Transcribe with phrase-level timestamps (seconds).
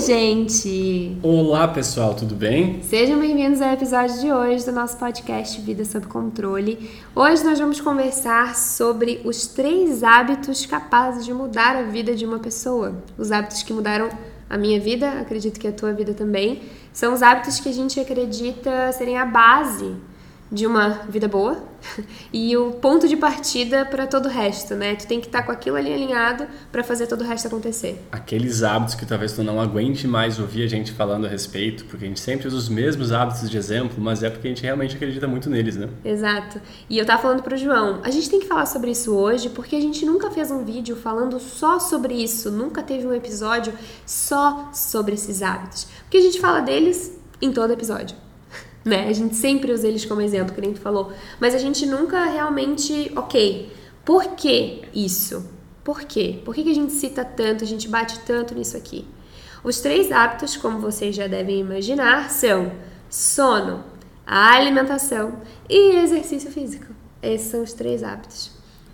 [0.00, 1.18] gente!
[1.22, 2.82] Olá, pessoal, tudo bem?
[2.82, 6.90] Sejam bem-vindos ao episódio de hoje do nosso podcast Vida Sob Controle.
[7.14, 12.38] Hoje nós vamos conversar sobre os três hábitos capazes de mudar a vida de uma
[12.38, 12.94] pessoa.
[13.18, 14.08] Os hábitos que mudaram
[14.48, 16.62] a minha vida, acredito que a tua vida também.
[16.94, 19.94] São os hábitos que a gente acredita serem a base
[20.50, 21.62] de uma vida boa
[22.32, 24.96] e o ponto de partida para todo o resto, né?
[24.96, 28.04] Tu tem que estar tá com aquilo ali alinhado para fazer todo o resto acontecer.
[28.10, 32.04] Aqueles hábitos que talvez tu não aguente mais ouvir a gente falando a respeito, porque
[32.04, 34.96] a gente sempre usa os mesmos hábitos de exemplo, mas é porque a gente realmente
[34.96, 35.88] acredita muito neles, né?
[36.04, 36.60] Exato.
[36.88, 39.76] E eu tava falando pro João, a gente tem que falar sobre isso hoje, porque
[39.76, 43.72] a gente nunca fez um vídeo falando só sobre isso, nunca teve um episódio
[44.04, 45.86] só sobre esses hábitos.
[46.02, 48.29] Porque a gente fala deles em todo episódio
[48.84, 49.08] né?
[49.08, 51.12] A gente sempre usa eles como exemplo, que nem tu falou.
[51.38, 53.72] Mas a gente nunca realmente, ok,
[54.04, 55.48] por que isso?
[55.84, 56.40] Por quê?
[56.44, 59.06] Por que, que a gente cita tanto, a gente bate tanto nisso aqui?
[59.62, 62.72] Os três hábitos, como vocês já devem imaginar, são
[63.08, 63.84] sono,
[64.26, 66.86] alimentação e exercício físico.
[67.22, 68.50] Esses são os três hábitos.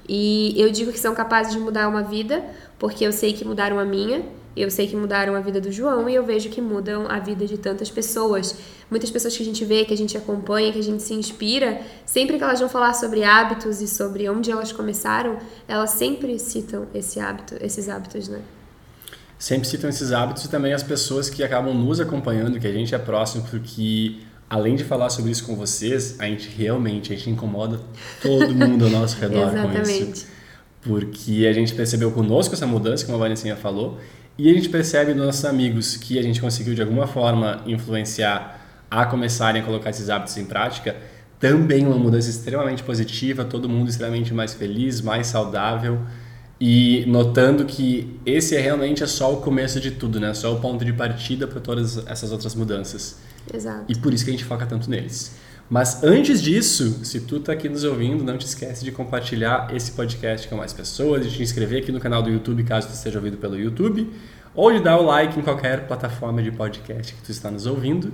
[0.08, 2.44] E eu digo que são capazes de mudar uma vida,
[2.78, 4.24] porque eu sei que mudaram a minha,
[4.56, 7.46] eu sei que mudaram a vida do João e eu vejo que mudam a vida
[7.46, 8.56] de tantas pessoas.
[8.90, 11.80] Muitas pessoas que a gente vê, que a gente acompanha, que a gente se inspira,
[12.06, 16.86] sempre que elas vão falar sobre hábitos e sobre onde elas começaram, elas sempre citam
[16.94, 18.40] esse hábito, esses hábitos, né?
[19.38, 22.94] Sempre citam esses hábitos e também as pessoas que acabam nos acompanhando, que a gente
[22.94, 24.16] é próximo, porque
[24.48, 27.80] além de falar sobre isso com vocês, a gente realmente a gente incomoda
[28.22, 30.26] todo mundo ao nosso redor com isso.
[30.80, 33.98] Porque a gente percebeu conosco essa mudança, como a Vanessinha falou,
[34.38, 38.60] e a gente percebe nos nossos amigos que a gente conseguiu de alguma forma influenciar
[38.90, 40.96] a começarem a colocar esses hábitos em prática,
[41.38, 46.00] também uma mudança extremamente positiva, todo mundo extremamente mais feliz, mais saudável
[46.60, 50.32] e notando que esse é realmente é só o começo de tudo, né?
[50.32, 53.16] Só o ponto de partida para todas essas outras mudanças.
[53.52, 53.84] Exato.
[53.88, 55.34] E por isso que a gente foca tanto neles.
[55.68, 59.90] Mas antes disso, se tu está aqui nos ouvindo, não te esquece de compartilhar esse
[59.92, 63.18] podcast com mais pessoas, de te inscrever aqui no canal do YouTube, caso tu esteja
[63.18, 64.08] ouvindo pelo YouTube,
[64.56, 68.12] ou de dar o like em qualquer plataforma de podcast que tu está nos ouvindo.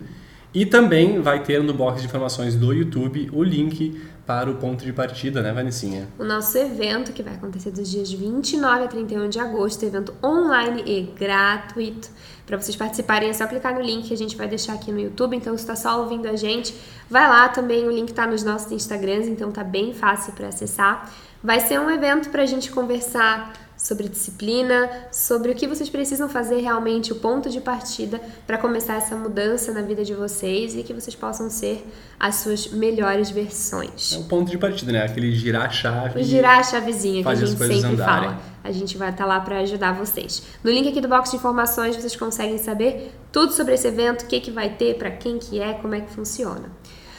[0.54, 4.84] E também vai ter no box de informações do YouTube o link para o ponto
[4.84, 6.08] de partida, né, Vanessinha?
[6.18, 10.82] O nosso evento, que vai acontecer dos dias 29 a 31 de agosto, evento online
[10.86, 12.10] e gratuito.
[12.46, 15.00] Para vocês participarem, é só clicar no link que a gente vai deixar aqui no
[15.00, 15.34] YouTube.
[15.34, 16.74] Então, se está só ouvindo a gente,
[17.08, 17.86] vai lá também.
[17.86, 21.10] O link está nos nossos Instagrams, então tá bem fácil para acessar.
[21.42, 23.52] Vai ser um evento para a gente conversar
[23.82, 28.94] sobre disciplina, sobre o que vocês precisam fazer realmente, o ponto de partida para começar
[28.94, 31.84] essa mudança na vida de vocês e que vocês possam ser
[32.18, 34.12] as suas melhores versões.
[34.14, 35.04] É o ponto de partida, né?
[35.04, 36.20] Aquele girar a chave.
[36.20, 38.30] O girar a chavezinha que a gente sempre andarem.
[38.30, 38.40] fala.
[38.62, 40.44] A gente vai estar tá lá para ajudar vocês.
[40.62, 44.26] No link aqui do box de informações vocês conseguem saber tudo sobre esse evento, o
[44.26, 46.70] que, que vai ter, para quem que é, como é que funciona.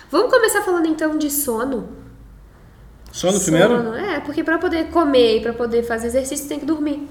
[0.09, 2.02] Vamos começar falando então de sono.
[3.13, 3.93] Sono, sono primeiro?
[3.93, 7.07] É, porque para poder comer e para poder fazer exercício tem que dormir.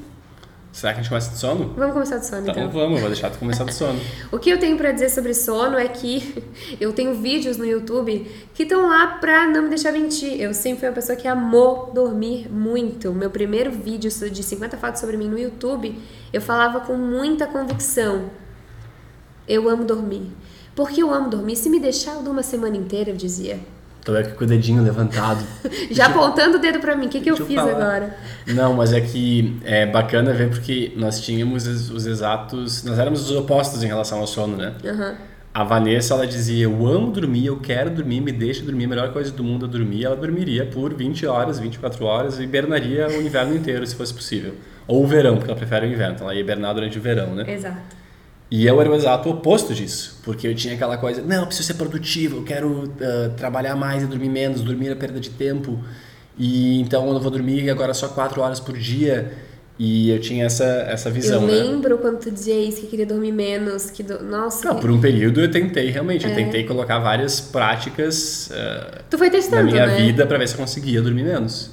[0.72, 1.74] Será que a gente começa de sono?
[1.76, 2.54] Vamos começar de sono, então.
[2.54, 4.00] Então vamos, vou deixar tu começar de sono.
[4.32, 6.42] o que eu tenho para dizer sobre sono é que
[6.80, 10.40] eu tenho vídeos no YouTube que estão lá pra não me deixar mentir.
[10.40, 13.12] Eu sempre fui uma pessoa que amou dormir muito.
[13.12, 15.96] Meu primeiro vídeo de 50 fatos sobre mim no YouTube,
[16.32, 18.30] eu falava com muita convicção.
[19.46, 20.32] Eu amo dormir.
[20.74, 21.54] Porque eu amo dormir.
[21.54, 23.60] Se me deixar, eu durmo uma semana inteira, eu dizia.
[24.04, 25.44] Tô aqui com o dedinho levantado.
[25.90, 27.70] Já apontando o dedo para mim, o que, que eu fiz falar.
[27.70, 28.16] agora?
[28.48, 32.82] Não, mas é que é bacana ver porque nós tínhamos os exatos.
[32.82, 34.74] Nós éramos os opostos em relação ao sono, né?
[34.84, 35.14] Uhum.
[35.54, 39.12] A Vanessa, ela dizia: Eu amo dormir, eu quero dormir, me deixa dormir, a melhor
[39.12, 40.04] coisa do mundo é dormir.
[40.04, 44.54] Ela dormiria por 20 horas, 24 horas e hibernaria o inverno inteiro, se fosse possível.
[44.88, 47.34] Ou o verão, porque ela prefere o inverno, então ela ia hibernar durante o verão,
[47.34, 47.44] né?
[47.46, 48.01] Exato.
[48.54, 51.68] E eu era o exato oposto disso, porque eu tinha aquela coisa, não, eu preciso
[51.68, 55.82] ser produtivo, eu quero uh, trabalhar mais e dormir menos, dormir é perda de tempo,
[56.38, 59.32] e então eu não vou dormir agora só quatro horas por dia,
[59.78, 61.62] e eu tinha essa, essa visão, Eu né?
[61.62, 64.02] lembro quando tu dizia isso, que queria dormir menos, que...
[64.02, 64.22] Do...
[64.22, 64.68] Nossa...
[64.68, 66.30] Não, por um período eu tentei, realmente, é.
[66.30, 69.96] eu tentei colocar várias práticas uh, tu foi testando, na minha né?
[69.96, 71.70] vida para ver se eu conseguia dormir menos.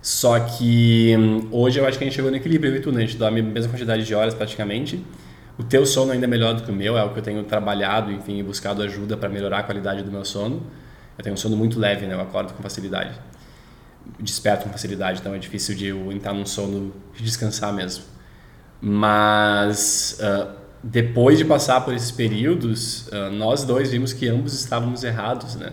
[0.00, 2.90] Só que hum, hoje eu acho que a gente chegou no equilíbrio, eu e tu,
[2.90, 3.02] né?
[3.02, 5.04] A gente dorme a mesma quantidade de horas praticamente,
[5.58, 7.42] o teu sono ainda é melhor do que o meu, é o que eu tenho
[7.42, 10.62] trabalhado, enfim, e buscado ajuda para melhorar a qualidade do meu sono.
[11.18, 12.14] Eu tenho um sono muito leve, né?
[12.14, 13.18] Eu acordo com facilidade.
[14.20, 18.04] Desperto com facilidade, então é difícil de eu entrar num sono de descansar mesmo.
[18.80, 20.48] Mas uh,
[20.82, 25.72] depois de passar por esses períodos, uh, nós dois vimos que ambos estávamos errados, né?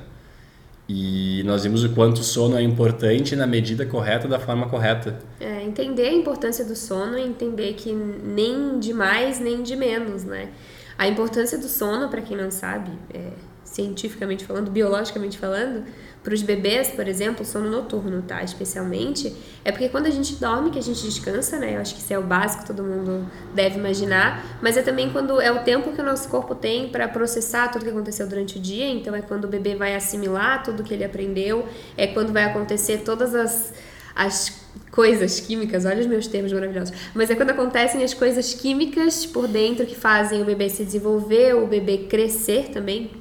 [0.88, 5.20] E nós vimos o quanto o sono é importante na medida correta, da forma correta.
[5.40, 10.24] É, entender a importância do sono e entender que nem de mais nem de menos,
[10.24, 10.50] né?
[10.98, 13.32] A importância do sono, para quem não sabe, é,
[13.64, 15.84] cientificamente falando, biologicamente falando,
[16.26, 18.44] para os bebês, por exemplo, sono noturno, tá?
[18.44, 19.32] Especialmente,
[19.64, 21.76] é porque quando a gente dorme que a gente descansa, né?
[21.76, 25.40] Eu acho que isso é o básico, todo mundo deve imaginar, mas é também quando
[25.40, 28.60] é o tempo que o nosso corpo tem para processar tudo que aconteceu durante o
[28.60, 32.44] dia, então é quando o bebê vai assimilar tudo que ele aprendeu, é quando vai
[32.44, 33.72] acontecer todas as
[34.16, 39.26] as coisas químicas, olha os meus termos maravilhosos, mas é quando acontecem as coisas químicas
[39.26, 43.12] por dentro que fazem o bebê se desenvolver, o bebê crescer também,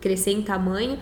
[0.00, 0.98] crescer em tamanho.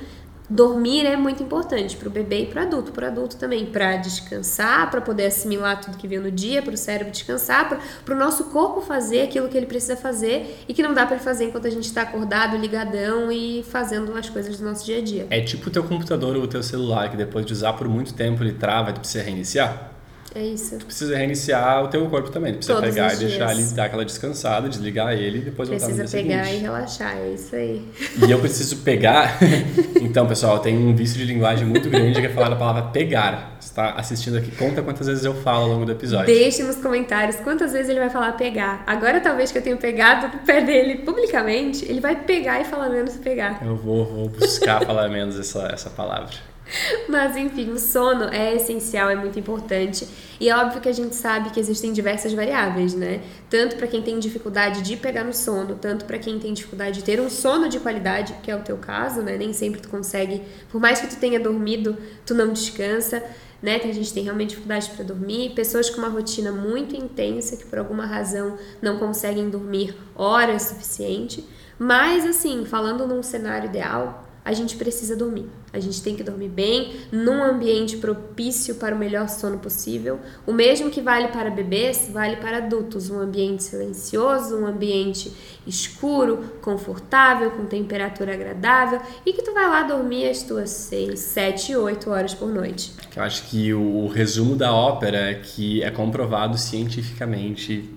[0.49, 2.93] Dormir é muito importante para o bebê e para o adulto.
[2.93, 6.75] Para o adulto também, para descansar, para poder assimilar tudo que viu no dia, para
[6.75, 10.83] o cérebro descansar, para o nosso corpo fazer aquilo que ele precisa fazer e que
[10.83, 14.59] não dá para ele fazer enquanto a gente está acordado, ligadão e fazendo as coisas
[14.59, 15.27] do nosso dia a dia.
[15.31, 18.13] É tipo o teu computador ou o teu celular, que depois de usar por muito
[18.13, 19.94] tempo ele trava e precisa reiniciar.
[20.35, 20.79] É isso.
[20.79, 22.53] Tu precisa reiniciar o teu corpo também.
[22.53, 25.93] Tu precisa Todos pegar e deixar ele dar aquela descansada, desligar ele e depois precisa
[25.93, 26.59] voltar no dia pegar seguinte.
[26.59, 27.89] e relaxar, é isso aí.
[28.27, 29.39] E eu preciso pegar.
[30.03, 33.57] então, pessoal, tem um vício de linguagem muito grande que é falar a palavra pegar.
[33.61, 36.27] Você está assistindo aqui, conta quantas vezes eu falo ao longo do episódio.
[36.27, 38.83] Deixe nos comentários quantas vezes ele vai falar pegar.
[38.87, 42.89] Agora, talvez que eu tenha pegado o pé dele publicamente, ele vai pegar e falar
[42.89, 43.61] menos pegar.
[43.65, 46.54] Eu vou, vou buscar falar menos essa, essa palavra.
[47.09, 50.09] Mas enfim, o sono é essencial, é muito importante.
[50.41, 53.21] E é óbvio que a gente sabe que existem diversas variáveis, né?
[53.49, 57.05] Tanto para quem tem dificuldade de pegar no sono, tanto para quem tem dificuldade de
[57.05, 59.37] ter um sono de qualidade, que é o teu caso, né?
[59.37, 61.97] Nem sempre tu consegue, por mais que tu tenha dormido,
[62.27, 63.23] tu não descansa.
[63.63, 63.79] Né?
[63.79, 67.65] Tem gente que tem realmente dificuldade para dormir, pessoas com uma rotina muito intensa que
[67.65, 71.43] por alguma razão não conseguem dormir horas suficiente.
[71.79, 75.47] Mas assim, falando num cenário ideal, a gente precisa dormir.
[75.73, 80.21] A gente tem que dormir bem, num ambiente propício para o melhor sono possível.
[80.47, 83.09] O mesmo que vale para bebês, vale para adultos.
[83.09, 85.33] Um ambiente silencioso, um ambiente
[85.67, 91.77] escuro, confortável, com temperatura agradável e que tu vai lá dormir as tuas 6, 7,
[91.77, 92.93] 8 horas por noite.
[93.17, 97.91] Eu acho que o resumo da ópera é que é comprovado cientificamente,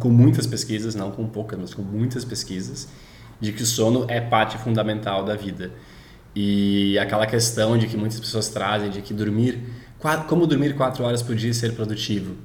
[0.00, 2.88] com muitas pesquisas, não com poucas, mas com muitas pesquisas,
[3.42, 5.72] de que o sono é parte fundamental da vida.
[6.34, 9.58] E aquela questão de que muitas pessoas trazem de que dormir,
[10.28, 12.36] como dormir quatro horas por dia e ser produtivo,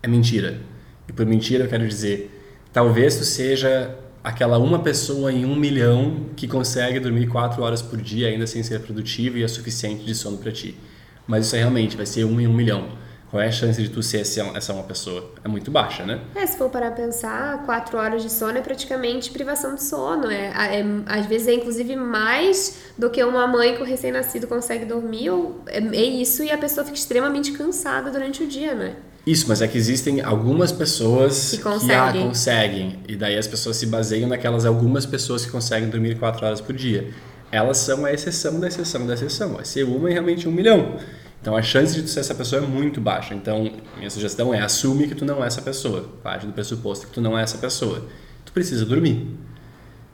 [0.00, 0.60] é mentira.
[1.08, 2.30] E por mentira eu quero dizer,
[2.72, 3.92] talvez tu seja
[4.22, 8.62] aquela uma pessoa em um milhão que consegue dormir quatro horas por dia ainda sem
[8.62, 10.78] ser produtivo e é suficiente de sono para ti.
[11.26, 12.88] Mas isso é realmente vai ser um em um milhão
[13.30, 15.32] qual é a chance de tu ser essa uma pessoa?
[15.44, 16.18] É muito baixa, né?
[16.34, 20.30] É, se for parar pensar, quatro horas de sono é praticamente privação de sono.
[20.30, 25.28] É, é às vezes é inclusive mais do que uma mãe com recém-nascido consegue dormir.
[25.28, 28.96] Ou, é, é, isso e a pessoa fica extremamente cansada durante o dia, né?
[29.26, 32.12] Isso, mas é que existem algumas pessoas que conseguem.
[32.12, 32.98] que ah, conseguem.
[33.06, 36.74] E daí as pessoas se baseiam naquelas algumas pessoas que conseguem dormir quatro horas por
[36.74, 37.12] dia.
[37.52, 39.54] Elas são a exceção da exceção da exceção.
[39.54, 40.96] Vai ser uma em realmente um milhão.
[41.40, 43.34] Então a chance de tu ser essa pessoa é muito baixa.
[43.34, 46.08] Então, minha sugestão é assume que tu não é essa pessoa.
[46.22, 48.04] Parte do pressuposto que tu não é essa pessoa.
[48.44, 49.26] Tu precisa dormir.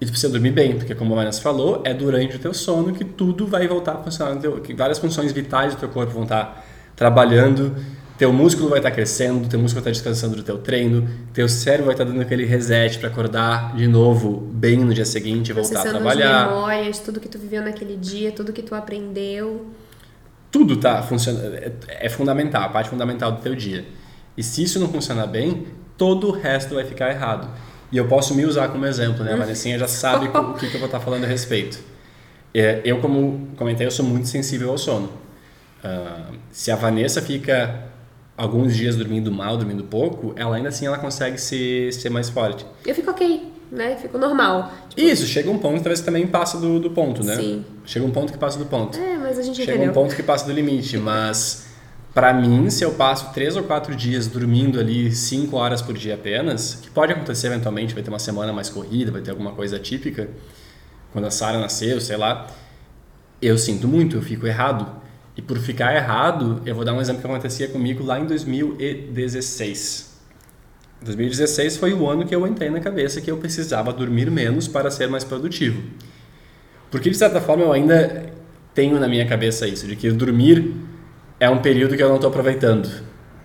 [0.00, 2.92] E tu precisa dormir bem, porque como a Vanessa falou, é durante o teu sono
[2.92, 6.24] que tudo vai voltar a funcionar, teu, que várias funções vitais do teu corpo vão
[6.24, 6.66] estar
[6.96, 7.74] trabalhando,
[8.18, 11.86] teu músculo vai estar crescendo, teu músculo vai estar descansando do teu treino, teu cérebro
[11.86, 15.80] vai estar dando aquele reset para acordar de novo bem no dia seguinte e voltar
[15.80, 16.44] a trabalhar.
[16.44, 19.66] As memórias, tudo que tu viveu naquele dia, tudo que tu aprendeu
[20.54, 23.84] tudo tá funcionando, é, é fundamental, a parte fundamental do teu dia.
[24.36, 25.66] E se isso não funcionar bem,
[25.98, 27.48] todo o resto vai ficar errado.
[27.90, 29.32] E eu posso me usar como exemplo, né?
[29.32, 31.80] A Vanessinha já sabe o que, que eu vou estar falando a respeito.
[32.54, 35.10] É, eu, como comentei, eu sou muito sensível ao sono.
[35.82, 37.88] Uh, se a Vanessa fica
[38.36, 42.64] alguns dias dormindo mal, dormindo pouco, ela ainda assim ela consegue ser, ser mais forte.
[42.86, 43.96] Eu fico ok né?
[43.96, 44.72] Fico normal.
[44.88, 45.00] Tipo...
[45.00, 47.36] Isso, chega um ponto, talvez também passa do, do ponto, né?
[47.36, 47.64] Sim.
[47.84, 48.98] Chega um ponto que passa do ponto.
[48.98, 49.90] É, mas a gente Chega entendeu.
[49.90, 51.66] um ponto que passa do limite, mas
[52.14, 56.14] para mim, se eu passo três ou quatro dias dormindo ali cinco horas por dia
[56.14, 59.78] apenas, que pode acontecer eventualmente, vai ter uma semana mais corrida, vai ter alguma coisa
[59.80, 60.30] típica,
[61.12, 62.46] quando a Sara nasceu, sei lá,
[63.42, 65.02] eu sinto muito, eu fico errado.
[65.36, 70.13] E por ficar errado, eu vou dar um exemplo que acontecia comigo lá em 2016.
[71.04, 74.90] 2016 foi o ano que eu entrei na cabeça que eu precisava dormir menos para
[74.90, 75.82] ser mais produtivo.
[76.90, 78.32] Porque, de certa forma, eu ainda
[78.74, 80.74] tenho na minha cabeça isso, de que dormir
[81.38, 82.86] é um período que eu não estou aproveitando.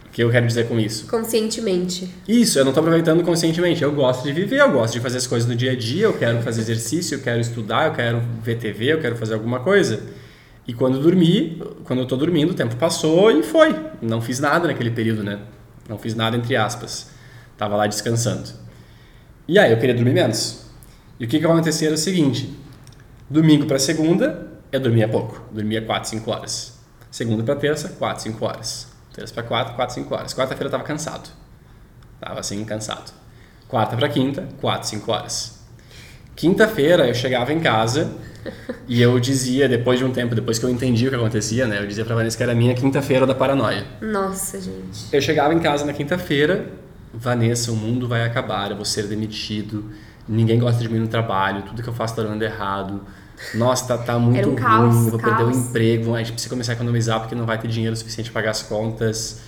[0.05, 1.05] O que eu quero dizer com isso?
[1.07, 2.09] Conscientemente.
[2.27, 3.83] Isso, eu não estou aproveitando conscientemente.
[3.83, 6.13] Eu gosto de viver, eu gosto de fazer as coisas no dia a dia, eu
[6.13, 10.01] quero fazer exercício, eu quero estudar, eu quero ver TV, eu quero fazer alguma coisa.
[10.67, 13.75] E quando eu dormi, quando eu tô dormindo, o tempo passou e foi.
[14.01, 15.39] Não fiz nada naquele período, né?
[15.87, 17.09] Não fiz nada entre aspas.
[17.59, 18.49] Tava lá descansando.
[19.45, 20.63] E aí eu queria dormir menos.
[21.19, 22.57] E o que que acontecia era o seguinte:
[23.29, 25.43] domingo para segunda, eu dormia pouco.
[25.51, 26.79] Dormia 4, 5 horas.
[27.11, 28.87] Segunda para terça, 4, 5 horas.
[29.13, 30.33] Terça para quarta, 4, 5 horas.
[30.33, 31.29] Quarta-feira eu tava cansado.
[32.21, 33.11] Tava assim, cansado.
[33.67, 35.59] Quarta para quinta, 4, 5 horas.
[36.37, 38.09] Quinta-feira eu chegava em casa
[38.87, 41.79] e eu dizia, depois de um tempo, depois que eu entendi o que acontecia, né?
[41.79, 43.85] Eu dizia pra Vanessa que era a minha quinta-feira da paranoia.
[44.01, 45.07] Nossa, gente.
[45.11, 46.67] Eu chegava em casa na quinta-feira,
[47.13, 49.85] Vanessa, o mundo vai acabar, eu vou ser demitido,
[50.27, 53.01] ninguém gosta de mim no trabalho, tudo que eu faço tá dando errado.
[53.55, 55.57] Nossa, tá, tá muito um ruim, caos, vou perder o caos.
[55.57, 58.51] emprego, a gente precisa começar a economizar porque não vai ter dinheiro suficiente para pagar
[58.51, 59.41] as contas.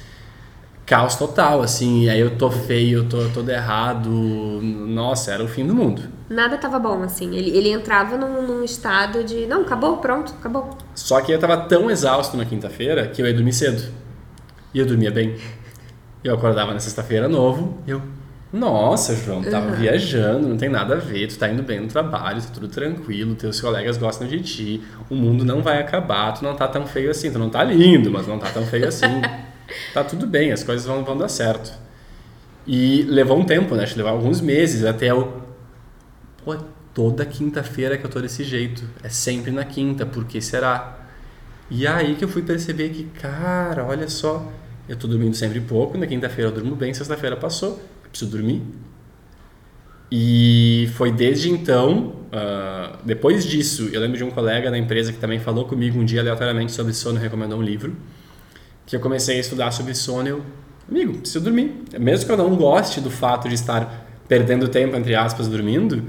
[0.85, 4.09] Caos total, assim, aí eu tô feio, eu tô todo errado.
[4.09, 6.01] Nossa, era o fim do mundo.
[6.29, 7.35] Nada tava bom, assim.
[7.35, 9.45] Ele, ele entrava num, num estado de.
[9.45, 10.69] Não, acabou, pronto, acabou.
[10.95, 13.83] Só que eu tava tão exausto na quinta-feira que eu ia dormir cedo.
[14.73, 15.37] E eu dormia bem.
[16.23, 18.01] Eu acordava na sexta-feira novo e eu.
[18.53, 19.75] Nossa, João, tava Uhum.
[19.75, 23.33] viajando, não tem nada a ver, tu tá indo bem no trabalho, tá tudo tranquilo,
[23.33, 27.09] teus colegas gostam de ti, o mundo não vai acabar, tu não tá tão feio
[27.11, 29.07] assim, tu não tá lindo, mas não tá tão feio assim.
[29.93, 31.71] tá tudo bem, as coisas vão, vão dar certo.
[32.67, 33.83] E levou um tempo, né?
[33.83, 35.41] Acho que levou alguns meses até eu.
[36.43, 36.57] Pô, é
[36.93, 38.83] toda quinta-feira que eu tô desse jeito.
[39.01, 40.99] É sempre na quinta, por que será?
[41.69, 44.45] E aí que eu fui perceber que, cara, olha só,
[44.91, 48.61] eu tô dormindo sempre pouco, na quinta-feira eu durmo bem, sexta-feira passou, eu preciso dormir.
[50.11, 55.17] E foi desde então, ah, depois disso, eu lembro de um colega da empresa que
[55.17, 57.95] também falou comigo um dia aleatoriamente sobre sono recomendou um livro,
[58.85, 60.41] que eu comecei a estudar sobre sono eu,
[60.89, 61.73] amigo, preciso dormir.
[61.97, 66.03] Mesmo que eu não goste do fato de estar perdendo tempo, entre aspas, dormindo,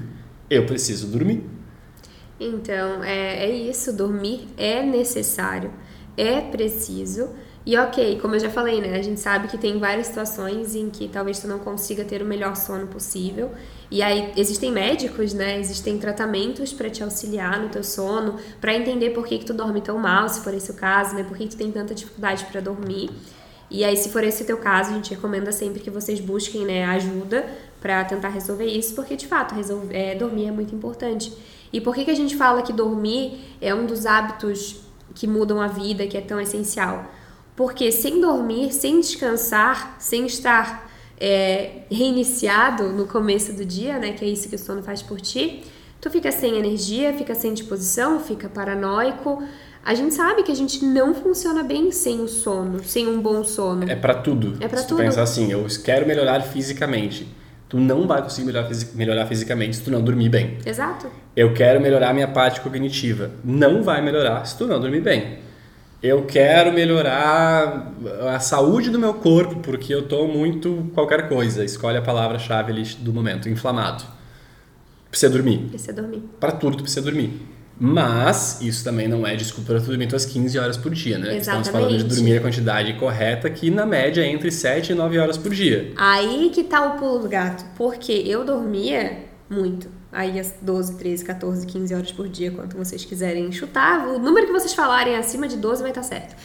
[0.51, 1.45] eu preciso dormir.
[2.41, 3.93] Então, é, é isso.
[3.93, 5.71] Dormir é necessário,
[6.17, 7.31] é preciso.
[7.65, 8.99] E ok, como eu já falei, né?
[8.99, 12.25] A gente sabe que tem várias situações em que talvez tu não consiga ter o
[12.25, 13.53] melhor sono possível.
[13.89, 15.61] E aí existem médicos, né?
[15.61, 19.81] Existem tratamentos para te auxiliar no teu sono, para entender por que, que tu dorme
[19.81, 21.23] tão mal, se for esse o caso, né?
[21.23, 23.11] Por que, que tu tem tanta dificuldade para dormir.
[23.71, 26.67] E aí, se for esse o teu caso, a gente recomenda sempre que vocês busquem
[26.67, 27.47] né, ajuda
[27.81, 31.33] para tentar resolver isso, porque de fato resolver, é, dormir é muito importante.
[31.73, 34.83] E por que, que a gente fala que dormir é um dos hábitos
[35.15, 37.11] que mudam a vida, que é tão essencial?
[37.57, 40.91] Porque sem dormir, sem descansar, sem estar
[41.21, 45.21] é, reiniciado no começo do dia, né, que é isso que o sono faz por
[45.21, 45.63] ti,
[46.01, 49.43] tu fica sem energia, fica sem disposição, fica paranoico.
[49.85, 53.43] A gente sabe que a gente não funciona bem sem o sono, sem um bom
[53.45, 53.91] sono.
[53.91, 54.57] É pra tudo.
[54.61, 55.03] É pra se tu tudo.
[55.03, 57.27] pensar assim, eu quero melhorar fisicamente.
[57.69, 60.59] Tu não vai conseguir melhorar, fisi- melhorar fisicamente se tu não dormir bem.
[60.65, 61.07] Exato.
[61.35, 63.31] Eu quero melhorar minha parte cognitiva.
[63.43, 65.39] Não vai melhorar se tu não dormir bem.
[66.03, 67.93] Eu quero melhorar
[68.35, 71.65] a saúde do meu corpo porque eu tô muito qualquer coisa.
[71.65, 74.03] Escolhe a palavra-chave do momento, inflamado.
[75.09, 75.59] Precisa dormir.
[75.69, 76.23] Precisa dormir.
[76.41, 77.41] Para tudo tu precisa dormir.
[77.79, 81.37] Mas isso também não é desculpa para tu dormir tuas 15 horas por dia, né?
[81.37, 82.17] Estamos falando de Exatamente.
[82.17, 85.93] dormir a quantidade correta, que na média é entre 7 e 9 horas por dia.
[85.97, 87.65] Aí que tá o pulo do gato.
[87.77, 89.19] Porque eu dormia
[89.49, 89.89] muito.
[90.13, 94.07] Aí às 12, 13, 14, 15 horas por dia, quanto vocês quiserem chutar.
[94.09, 96.37] O número que vocês falarem acima de 12 vai estar certo.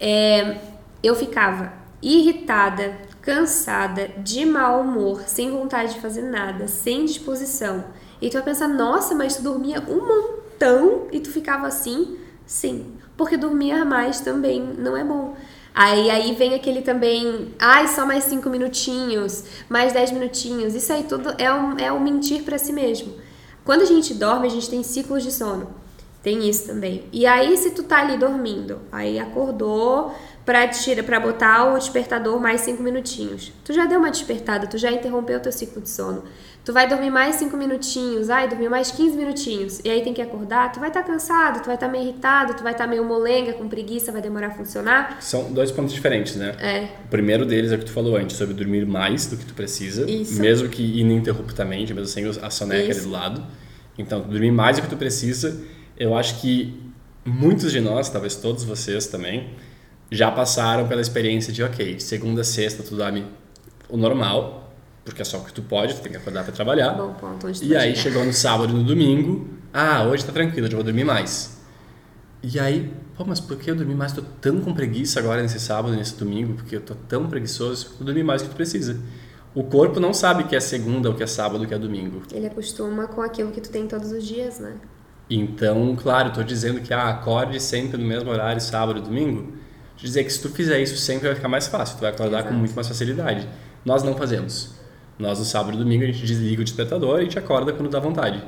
[0.00, 0.58] É,
[1.02, 7.84] eu ficava irritada, cansada, de mau humor, sem vontade de fazer nada, sem disposição.
[8.20, 12.18] E tu vai pensar, nossa, mas tu dormia um montão e tu ficava assim?
[12.46, 15.36] Sim, porque dormir mais também não é bom.
[15.74, 20.74] Aí, aí vem aquele também, ai, só mais cinco minutinhos, mais dez minutinhos.
[20.74, 23.14] Isso aí tudo é um, é um mentir pra si mesmo.
[23.64, 25.68] Quando a gente dorme, a gente tem ciclos de sono.
[26.22, 27.04] Tem isso também.
[27.12, 30.14] E aí, se tu tá ali dormindo, aí acordou
[30.44, 33.52] pra, tira, pra botar o despertador mais cinco minutinhos.
[33.64, 36.24] Tu já deu uma despertada, tu já interrompeu o teu ciclo de sono.
[36.64, 39.80] Tu vai dormir mais cinco minutinhos, ai, dormir mais 15 minutinhos.
[39.84, 42.62] E aí tem que acordar, tu vai estar cansado, tu vai estar meio irritado, tu
[42.62, 45.16] vai estar meio molenga, com preguiça, vai demorar a funcionar.
[45.20, 46.54] São dois pontos diferentes, né?
[46.60, 46.88] É.
[47.04, 49.54] O primeiro deles é o que tu falou antes, sobre dormir mais do que tu
[49.54, 50.40] precisa, Isso.
[50.40, 53.08] mesmo que ininterruptamente, mesmo sem a soneca ali Isso.
[53.08, 53.44] do lado.
[53.98, 55.60] Então, dormir mais do que tu precisa,
[55.98, 56.80] eu acho que
[57.24, 59.50] muitos de nós, talvez todos vocês também,
[60.12, 63.24] já passaram pela experiência de, ok, segunda, sexta tu dorme
[63.88, 64.70] o normal,
[65.04, 66.90] porque é só o que tu pode, tu tem que acordar para trabalhar.
[66.90, 70.72] Bom ponto, E aí chegou no sábado e no domingo, ah, hoje tá tranquilo, eu
[70.72, 71.58] vou dormir mais.
[72.42, 74.12] E aí, pô, mas por que eu dormi mais?
[74.12, 78.04] Tô tão com preguiça agora nesse sábado, nesse domingo, porque eu tô tão preguiçoso, eu
[78.04, 79.00] dormi mais do que tu precisa.
[79.54, 82.22] O corpo não sabe que é segunda, ou que é sábado, ou que é domingo.
[82.30, 84.76] Ele acostuma com aquilo que tu tem todos os dias, né?
[85.30, 89.61] Então, claro, estou dizendo que ah, acorde sempre no mesmo horário, sábado e domingo.
[90.02, 92.48] Dizer que se tu fizer isso sempre vai ficar mais fácil, tu vai acordar Exato.
[92.48, 93.48] com muito mais facilidade.
[93.84, 94.70] Nós não fazemos.
[95.16, 97.88] Nós no sábado e domingo a gente desliga o despertador e a gente acorda quando
[97.88, 98.42] dá vontade.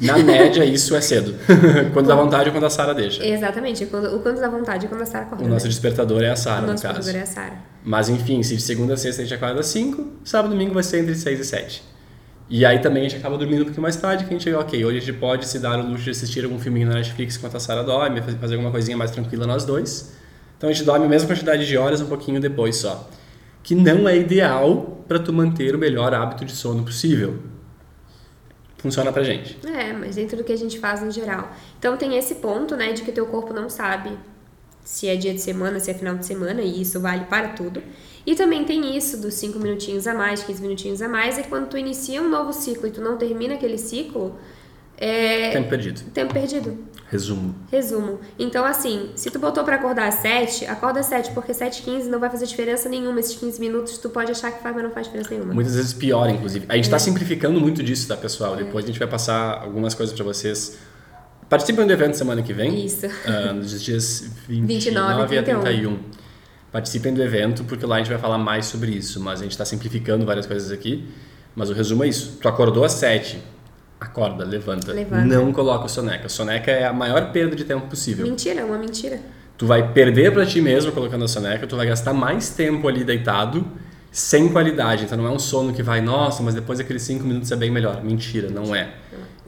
[0.00, 1.34] Na média, isso é cedo.
[1.92, 3.26] quando dá vontade ou quando a Sara deixa.
[3.26, 3.84] Exatamente.
[3.86, 5.44] Quando, o quando dá vontade é quando a Sara acorda.
[5.44, 5.70] O nosso né?
[5.70, 6.84] despertador é a Sara, no caso.
[6.84, 7.58] O nosso despertador é a Sara.
[7.84, 10.74] Mas enfim, se de segunda a sexta a gente acorda às 5, sábado e domingo
[10.74, 11.82] vai ser entre 6 e 7.
[12.48, 14.84] E aí também a gente acaba dormindo um pouquinho mais tarde, que a gente, ok,
[14.84, 17.56] hoje a gente pode se dar o luxo de assistir algum filminho na Netflix enquanto
[17.56, 20.12] a Sara dorme, fazer alguma coisinha mais tranquila nós dois.
[20.62, 23.10] Então a gente dorme a mesma quantidade de horas, um pouquinho depois só.
[23.64, 27.40] Que não é ideal para tu manter o melhor hábito de sono possível.
[28.78, 29.58] Funciona pra gente.
[29.66, 31.50] É, mas dentro do que a gente faz no geral.
[31.80, 34.16] Então tem esse ponto, né, de que teu corpo não sabe
[34.84, 37.82] se é dia de semana, se é final de semana, e isso vale para tudo.
[38.24, 41.70] E também tem isso dos 5 minutinhos a mais, 15 minutinhos a mais, é quando
[41.70, 44.38] tu inicia um novo ciclo e tu não termina aquele ciclo.
[45.02, 45.50] É...
[45.50, 46.00] Tempo perdido.
[46.14, 46.78] Tempo perdido.
[47.10, 47.56] Resumo.
[47.72, 48.20] Resumo.
[48.38, 51.82] Então, assim, se tu botou para acordar às 7, acorda às 7, porque 7 e
[51.82, 53.18] 15 não vai fazer diferença nenhuma.
[53.18, 55.52] Esses 15 minutos tu pode achar que faz, mas não faz diferença nenhuma.
[55.52, 56.66] Muitas vezes pior, inclusive.
[56.68, 56.98] A gente tá é.
[56.98, 58.54] tá simplificando muito disso, tá, pessoal?
[58.54, 58.58] É.
[58.58, 60.78] Depois a gente vai passar algumas coisas para vocês.
[61.48, 62.86] Participem do evento semana que vem.
[62.86, 63.06] Isso.
[63.06, 65.98] Uh, nos dias 29, 29 a 31
[66.70, 69.18] participem do evento, porque lá a gente vai falar mais sobre isso.
[69.18, 71.08] Mas a gente está simplificando várias coisas aqui.
[71.54, 72.38] Mas o resumo é isso.
[72.40, 73.42] Tu acordou às 7,
[74.02, 74.92] acorda, levanta.
[74.92, 75.24] levanta.
[75.24, 76.26] Não coloca o soneca.
[76.26, 78.26] A soneca é a maior perda de tempo possível.
[78.26, 79.20] Mentira, é uma mentira.
[79.56, 83.04] Tu vai perder para ti mesmo colocando a soneca, tu vai gastar mais tempo ali
[83.04, 83.64] deitado,
[84.10, 85.04] sem qualidade.
[85.04, 87.70] Então não é um sono que vai, nossa, mas depois aqueles 5 minutos é bem
[87.70, 88.02] melhor.
[88.02, 88.94] Mentira, não é.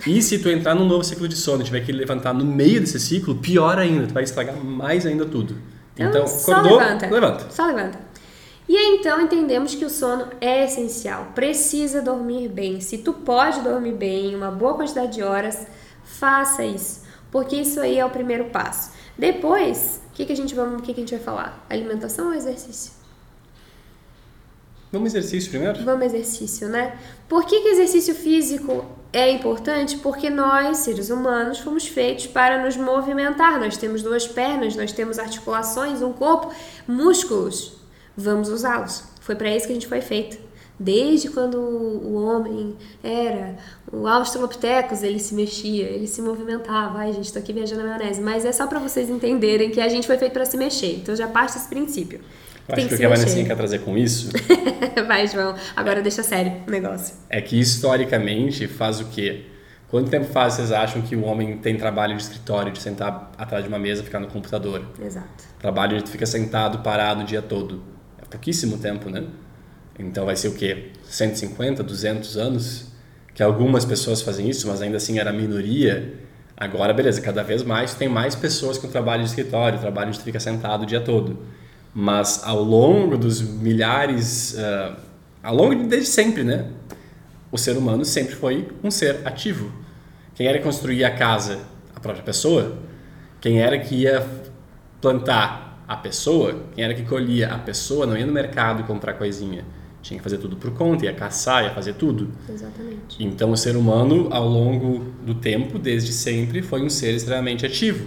[0.07, 2.81] E se tu entrar num novo ciclo de sono e tiver que levantar no meio
[2.81, 5.57] desse ciclo, pior ainda, tu vai estragar mais ainda tudo.
[5.95, 7.11] Então, então só acordou, levanta.
[7.11, 7.47] levanta.
[7.51, 7.99] Só levanta.
[8.67, 12.81] E aí, então entendemos que o sono é essencial, precisa dormir bem.
[12.81, 15.67] Se tu pode dormir bem, uma boa quantidade de horas,
[16.03, 18.93] faça isso, porque isso aí é o primeiro passo.
[19.19, 21.67] Depois, o que, que a gente vamos, que, que a gente vai falar?
[21.69, 22.93] Alimentação ou exercício?
[24.91, 25.85] Vamos exercício primeiro?
[25.85, 26.97] Vamos exercício, né?
[27.29, 29.99] Por que, que exercício físico é importante?
[29.99, 33.59] Porque nós, seres humanos, fomos feitos para nos movimentar.
[33.59, 36.53] Nós temos duas pernas, nós temos articulações, um corpo,
[36.87, 37.84] músculos.
[38.17, 39.05] Vamos usá-los.
[39.21, 40.39] Foi para isso que a gente foi feito.
[40.79, 43.57] Desde quando o homem era
[43.93, 46.99] o Australopithecus, ele se mexia, ele se movimentava.
[46.99, 48.21] Ai, gente, tô aqui viajando na maionese.
[48.21, 50.97] Mas é só para vocês entenderem que a gente foi feito para se mexer.
[50.97, 52.21] Então já parte desse princípio.
[52.67, 54.31] Eu acho que, que o que a Vanessa quer trazer com isso.
[55.07, 55.55] Vai, João.
[55.77, 57.15] Agora é, deixa sério o negócio.
[57.29, 59.45] É que historicamente faz o quê?
[59.89, 63.63] Quanto tempo faz vocês acham que o homem tem trabalho de escritório, de sentar atrás
[63.63, 64.85] de uma mesa e ficar no computador?
[65.01, 65.45] Exato.
[65.61, 67.94] Trabalho de fica sentado, parado o dia todo.
[68.35, 69.23] Pouquíssimo tempo, né?
[69.97, 70.91] Então vai ser o quê?
[71.05, 72.87] 150, 200 anos?
[73.33, 76.15] Que algumas pessoas fazem isso, mas ainda assim era minoria.
[76.57, 80.41] Agora, beleza, cada vez mais tem mais pessoas com trabalho de escritório, trabalho de ficar
[80.41, 81.39] sentado o dia todo.
[81.95, 84.97] Mas ao longo dos milhares, uh,
[85.41, 86.67] ao longo de desde sempre, né?
[87.53, 89.71] O ser humano sempre foi um ser ativo.
[90.35, 91.61] Quem era que construía a casa?
[91.95, 92.79] A própria pessoa.
[93.41, 94.27] Quem era que ia
[95.01, 95.64] plantar?
[95.87, 96.65] A pessoa.
[96.75, 97.49] Quem era que colhia?
[97.49, 98.07] A pessoa.
[98.07, 99.65] Não ia no mercado comprar coisinha.
[100.03, 102.31] Tinha que fazer tudo por conta, ia caçar, ia fazer tudo.
[102.49, 103.17] Exatamente.
[103.19, 108.07] Então o ser humano, ao longo do tempo, desde sempre, foi um ser extremamente ativo.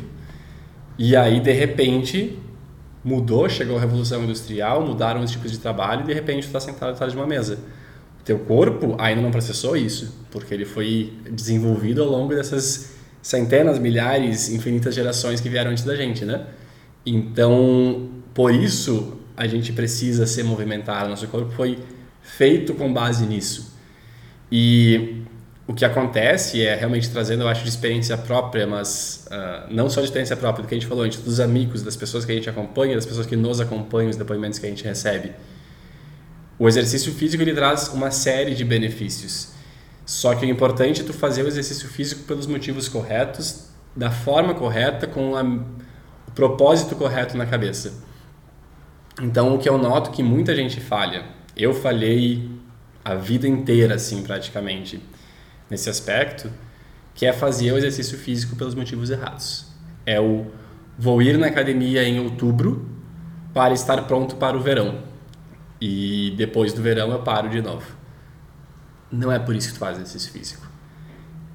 [0.96, 2.38] E aí, de repente,
[3.04, 6.60] mudou, chegou a revolução industrial, mudaram os tipos de trabalho e de repente tu está
[6.60, 7.60] sentado atrás de uma mesa.
[8.20, 13.80] O teu corpo ainda não processou isso, porque ele foi desenvolvido ao longo dessas centenas,
[13.80, 16.46] milhares, infinitas gerações que vieram antes da gente, né?
[17.10, 21.80] Então, por isso a gente precisa se movimentar, nosso corpo foi
[22.22, 23.74] feito com base nisso.
[24.52, 25.24] E
[25.66, 30.02] o que acontece é realmente trazendo, eu acho, de experiência própria, mas uh, não só
[30.02, 32.36] de experiência própria, do que a gente falou antes, dos amigos, das pessoas que a
[32.36, 35.32] gente acompanha, das pessoas que nos acompanham, os depoimentos que a gente recebe.
[36.60, 39.54] O exercício físico ele traz uma série de benefícios.
[40.06, 44.54] Só que o importante é tu fazer o exercício físico pelos motivos corretos, da forma
[44.54, 45.44] correta, com a,
[46.38, 48.06] propósito correto na cabeça.
[49.20, 52.48] Então, o que eu noto que muita gente falha, eu falhei
[53.04, 55.02] a vida inteira, assim, praticamente
[55.68, 56.52] nesse aspecto,
[57.16, 59.66] que é fazer o exercício físico pelos motivos errados.
[60.06, 60.46] É o
[60.96, 62.88] vou ir na academia em outubro
[63.52, 65.00] para estar pronto para o verão.
[65.82, 67.98] E depois do verão eu paro de novo.
[69.12, 70.68] Não é por isso que tu faz exercício físico.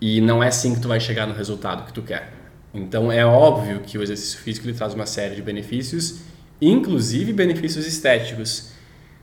[0.01, 2.42] E não é assim que tu vai chegar no resultado que tu quer.
[2.75, 6.21] Então é óbvio que o exercício físico ele traz uma série de benefícios,
[6.61, 8.71] inclusive benefícios estéticos.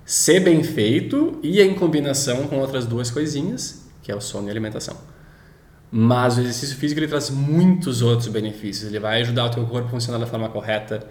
[0.06, 4.50] Ser bem feito e em combinação com outras duas coisinhas, que é o sono e
[4.50, 4.98] a alimentação.
[5.92, 8.90] Mas o exercício físico ele traz muitos outros benefícios.
[8.90, 11.08] Ele vai ajudar o teu corpo a funcionar da forma correta.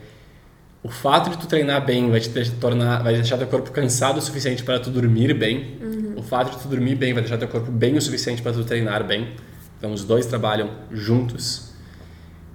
[0.82, 4.22] O fato de tu treinar bem vai te tornar, vai deixar teu corpo cansado o
[4.22, 5.78] suficiente para tu dormir bem.
[5.80, 6.14] Uhum.
[6.16, 8.62] O fato de tu dormir bem vai deixar teu corpo bem o suficiente para tu
[8.62, 9.34] treinar bem.
[9.76, 11.67] Então os dois trabalham juntos.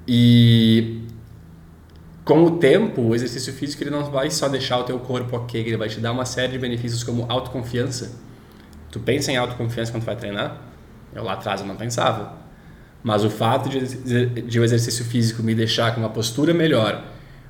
[0.08, 1.04] E
[2.24, 5.60] com o tempo, o exercício físico ele não vai só deixar o teu corpo ok,
[5.62, 8.18] ele vai te dar uma série de benefícios como autoconfiança.
[8.90, 10.62] Tu pensa em autoconfiança quando vai treinar?
[11.14, 12.38] Eu lá atrás eu não pensava.
[13.04, 17.04] Mas o fato de, de o exercício físico me deixar com uma postura melhor,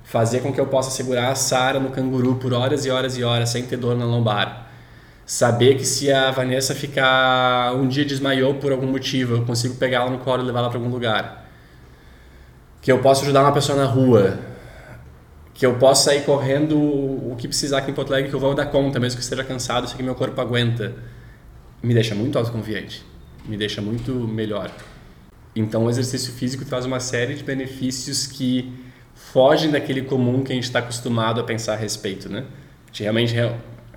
[0.04, 3.24] fazer com que eu possa segurar a Sara no canguru por horas e horas e
[3.24, 4.72] horas sem ter dor na lombar.
[5.26, 10.10] Saber que se a Vanessa ficar um dia desmaiou por algum motivo, eu consigo pegá-la
[10.10, 11.43] no colo e levá-la para algum lugar.
[12.84, 14.38] Que eu posso ajudar uma pessoa na rua,
[15.54, 18.54] que eu possa sair correndo o que precisar aqui em Porto Alegre, que eu vou
[18.54, 20.94] dar conta, mesmo que esteja cansado, sei que meu corpo aguenta.
[21.82, 23.04] Me deixa muito autoconfiante,
[23.46, 24.70] me deixa muito melhor.
[25.56, 28.72] Então, o exercício físico traz uma série de benefícios que
[29.16, 32.46] fogem daquele comum que a gente está acostumado a pensar a respeito, né?
[32.84, 33.52] A gente, realmente, a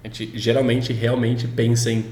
[0.05, 2.07] gente geralmente realmente pensa em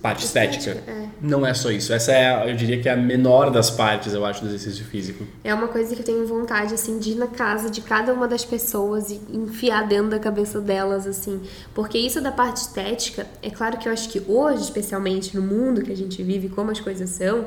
[0.00, 0.70] parte estética.
[0.70, 1.01] estética é.
[1.22, 1.92] Não é só isso.
[1.92, 5.24] Essa é, eu diria que é a menor das partes, eu acho, do exercício físico.
[5.44, 8.26] É uma coisa que eu tenho vontade, assim, de ir na casa de cada uma
[8.26, 11.40] das pessoas e enfiar dentro da cabeça delas, assim.
[11.72, 15.82] Porque isso da parte estética, é claro que eu acho que hoje, especialmente no mundo
[15.82, 17.46] que a gente vive, como as coisas são,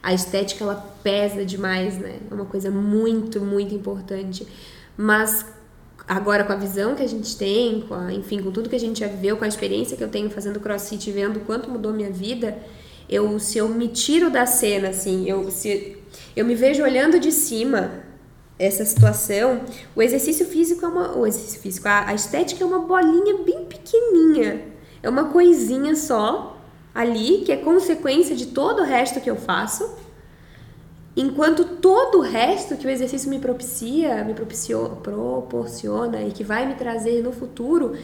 [0.00, 2.20] a estética, ela pesa demais, né?
[2.30, 4.46] É uma coisa muito, muito importante.
[4.96, 5.44] Mas
[6.06, 8.80] agora com a visão que a gente tem, com a, enfim, com tudo que a
[8.80, 12.10] gente já viveu, com a experiência que eu tenho fazendo crossfit, vendo quanto mudou minha
[12.10, 12.56] vida,
[13.08, 15.96] eu se eu me tiro da cena assim, eu se
[16.34, 18.04] eu me vejo olhando de cima
[18.58, 19.60] essa situação,
[19.94, 23.64] o exercício físico é uma o exercício físico, a, a estética é uma bolinha bem
[23.64, 24.62] pequenininha.
[25.02, 26.58] É uma coisinha só
[26.94, 29.88] ali que é consequência de todo o resto que eu faço
[31.16, 36.66] Enquanto todo o resto que o exercício me propicia, me propiciou, proporciona e que vai
[36.66, 37.96] me trazer no futuro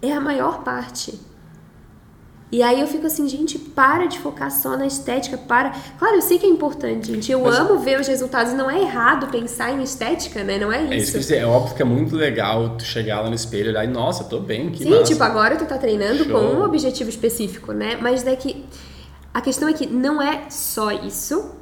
[0.00, 1.18] é a maior parte.
[2.54, 5.70] E aí eu fico assim, gente, para de focar só na estética, para.
[5.98, 7.32] Claro, eu sei que é importante, gente.
[7.32, 8.52] Eu Mas, amo ver os resultados.
[8.52, 10.56] Não é errado pensar em estética, né?
[10.56, 10.92] Não é isso.
[10.92, 11.38] É isso que dizer.
[11.38, 14.22] É óbvio que é muito legal tu chegar lá no espelho e olhar e, nossa,
[14.22, 15.02] tô bem, que Sim, massa.
[15.02, 16.32] tipo, agora tu tá treinando Show.
[16.32, 17.98] com um objetivo específico, né?
[18.00, 18.64] Mas daqui.
[19.32, 21.56] A questão é que não é só isso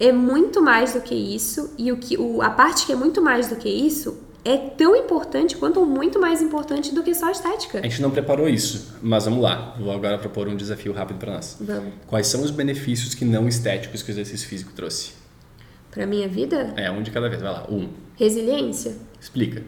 [0.00, 3.22] é muito mais do que isso e o que o, a parte que é muito
[3.22, 7.26] mais do que isso é tão importante quanto ou muito mais importante do que só
[7.26, 7.78] a estética.
[7.78, 9.76] A gente não preparou isso, mas vamos lá.
[9.78, 11.56] Vou agora propor um desafio rápido para nós.
[11.60, 11.94] Vamos.
[12.06, 15.12] Quais são os benefícios que não estéticos que o exercício físico trouxe?
[15.90, 16.72] Para minha vida?
[16.76, 17.40] É, um de cada vez.
[17.40, 17.66] Vai lá.
[17.70, 17.88] Um.
[18.16, 18.96] Resiliência.
[19.20, 19.62] Explica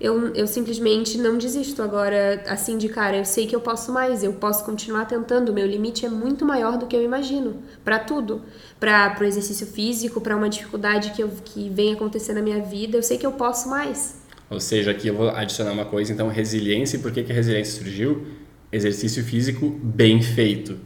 [0.00, 3.18] eu, eu simplesmente não desisto agora assim de cara.
[3.18, 5.50] Eu sei que eu posso mais, eu posso continuar tentando.
[5.50, 8.40] O meu limite é muito maior do que eu imagino para tudo,
[8.78, 12.96] para o exercício físico, para uma dificuldade que, eu, que vem acontecer na minha vida.
[12.96, 14.18] Eu sei que eu posso mais.
[14.48, 16.10] Ou seja, aqui eu vou adicionar uma coisa.
[16.10, 16.96] Então, resiliência.
[16.96, 18.26] E por que, que a resiliência surgiu?
[18.72, 20.78] Exercício físico bem feito.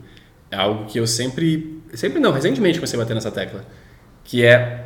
[0.51, 3.65] É algo que eu sempre, sempre não, recentemente comecei a bater nessa tecla,
[4.25, 4.85] que é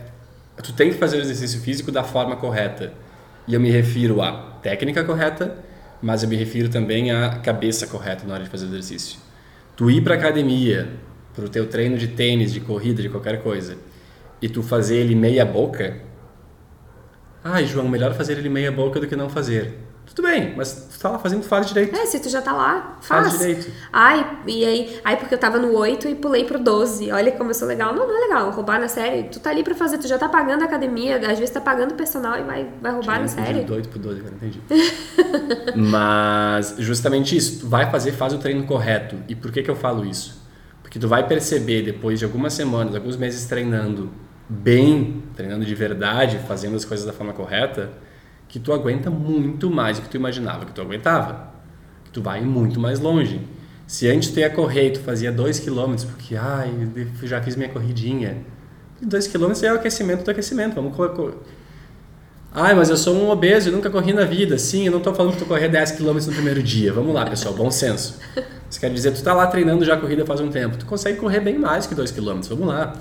[0.62, 2.92] tu tem que fazer o exercício físico da forma correta
[3.48, 5.56] e eu me refiro à técnica correta,
[6.02, 9.18] mas eu me refiro também à cabeça correta na hora de fazer o exercício.
[9.74, 10.88] Tu ir para academia,
[11.34, 13.78] para o teu treino de tênis, de corrida, de qualquer coisa,
[14.40, 15.96] e tu fazer ele meia boca,
[17.42, 19.88] ai João, melhor fazer ele meia boca do que não fazer.
[20.14, 21.94] Tudo bem, mas tu tá lá fazendo, faz direito.
[21.94, 23.28] É, se tu já tá lá, faz.
[23.28, 23.70] Faz direito.
[23.92, 27.12] Ai, e aí, ai, porque eu tava no 8 e pulei pro 12.
[27.12, 27.94] Olha como eu sou legal.
[27.94, 28.50] Não, não é legal.
[28.50, 29.24] Roubar na série.
[29.24, 31.92] Tu tá ali pra fazer, tu já tá pagando a academia, às vezes tá pagando
[31.92, 33.60] o personal e vai, vai roubar na série.
[33.60, 34.60] Do 8 pro 12, cara, entendi.
[35.76, 37.60] mas, justamente isso.
[37.60, 39.16] Tu vai fazer, faz o treino correto.
[39.28, 40.42] E por que que eu falo isso?
[40.82, 44.10] Porque tu vai perceber depois de algumas semanas, alguns meses treinando
[44.48, 47.90] bem, treinando de verdade, fazendo as coisas da forma correta
[48.48, 51.52] que tu aguenta muito mais do que tu imaginava que tu aguentava.
[52.04, 53.40] Que tu vai muito mais longe.
[53.87, 56.72] Se antes tu ia correr e tu fazia 2 km, porque ai,
[57.22, 58.38] eu já fiz minha corridinha.
[59.00, 60.74] 2 km é o aquecimento do aquecimento.
[60.74, 61.34] Vamos correr.
[62.52, 64.58] Ai, mas eu sou um obeso e nunca corri na vida.
[64.58, 66.92] Sim, eu não estou falando que tu correr 10 km no primeiro dia.
[66.92, 68.18] Vamos lá, pessoal, bom senso.
[68.68, 70.76] Isso quer dizer, tu está lá treinando já a corrida faz um tempo.
[70.76, 72.40] Tu consegue correr bem mais que 2 km.
[72.48, 72.94] Vamos lá.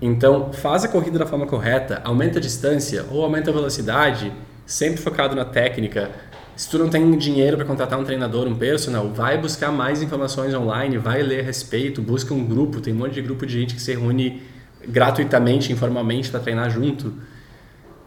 [0.00, 4.32] Então, faz a corrida da forma correta, aumenta a distância ou aumenta a velocidade
[4.70, 6.10] sempre focado na técnica.
[6.54, 10.54] Se tu não tem dinheiro para contratar um treinador, um personal, vai buscar mais informações
[10.54, 13.74] online, vai ler a respeito, busca um grupo, tem um monte de grupo de gente
[13.74, 14.42] que se reúne
[14.86, 17.14] gratuitamente, informalmente para treinar junto.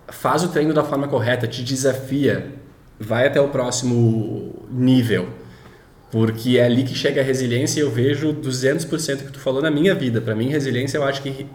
[0.08, 2.48] Faz o treino da forma correta, te desafia,
[2.98, 5.28] vai até o próximo nível.
[6.12, 9.72] Porque é ali que chega a resiliência e eu vejo 200% que tu falou na
[9.72, 10.22] minha vida.
[10.22, 11.46] Para mim, resiliência eu acho que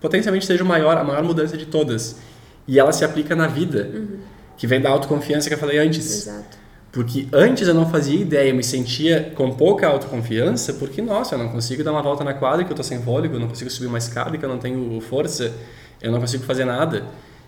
[0.00, 2.18] potencialmente seja o maior, a maior mudança de todas.
[2.66, 4.18] E ela se aplica na vida, uhum.
[4.58, 6.26] Que vem da autoconfiança que eu falei antes.
[6.26, 6.58] Exato.
[6.90, 11.38] Porque antes eu não fazia ideia, eu me sentia com pouca autoconfiança, porque, nossa, eu
[11.38, 13.70] não consigo dar uma volta na quadra que eu tô sem fôlego, eu não consigo
[13.70, 15.54] subir uma escada que eu não tenho força,
[16.02, 17.04] eu não consigo fazer nada.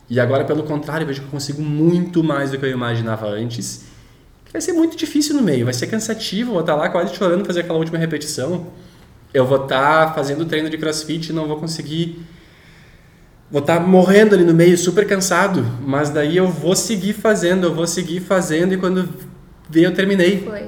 [0.08, 3.26] E agora, pelo contrário, eu vejo que eu consigo muito mais do que eu imaginava
[3.26, 3.86] antes.
[4.52, 7.60] Vai ser muito difícil no meio, vai ser cansativo, vou estar lá quase chorando fazer
[7.60, 8.66] aquela última repetição.
[9.32, 12.20] Eu vou estar fazendo treino de crossfit e não vou conseguir
[13.50, 17.66] vou estar tá morrendo ali no meio, super cansado, mas daí eu vou seguir fazendo,
[17.66, 19.08] eu vou seguir fazendo e quando
[19.68, 20.44] vem eu terminei.
[20.44, 20.64] Foi.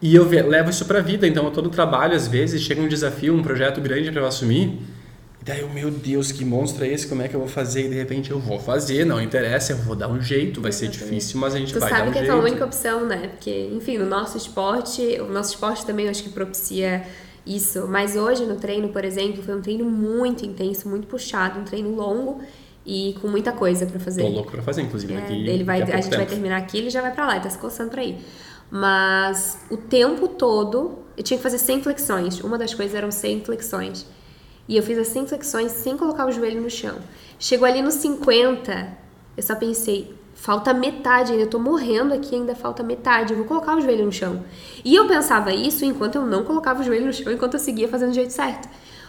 [0.00, 3.34] E eu levo isso para a vida, então todo trabalho às vezes chega um desafio,
[3.34, 4.80] um projeto grande para eu assumir,
[5.40, 7.06] e daí eu, meu Deus, que monstro é esse?
[7.06, 7.86] Como é que eu vou fazer?
[7.86, 10.88] E de repente eu vou fazer, não interessa, eu vou dar um jeito, vai ser
[10.88, 12.12] difícil, mas a gente tu vai dar um jeito.
[12.12, 13.28] Tu sabe que é a única opção, né?
[13.28, 17.04] Porque, enfim, no nosso esporte, o nosso esporte também acho que propicia
[17.56, 17.86] isso.
[17.88, 21.94] Mas hoje no treino, por exemplo, foi um treino muito intenso, muito puxado, um treino
[21.94, 22.40] longo
[22.84, 24.22] e com muita coisa para fazer.
[24.22, 25.14] Tô louco para fazer, inclusive.
[25.14, 27.34] É, aqui, ele vai, a, a gente vai terminar aqui, ele já vai para lá,
[27.34, 28.18] ele tá se coçando para ir.
[28.70, 32.40] Mas o tempo todo eu tinha que fazer 100 flexões.
[32.40, 34.06] Uma das coisas eram 100 flexões.
[34.68, 36.98] E eu fiz as 100 flexões sem colocar o joelho no chão.
[37.38, 38.98] Chegou ali nos 50,
[39.36, 43.46] eu só pensei, falta metade ainda, eu tô morrendo aqui, ainda falta metade, eu vou
[43.46, 44.44] colocar o joelho no chão.
[44.84, 47.88] E eu pensava isso enquanto eu não colocava o joelho no chão, enquanto eu seguia
[47.88, 48.68] fazendo do jeito certo.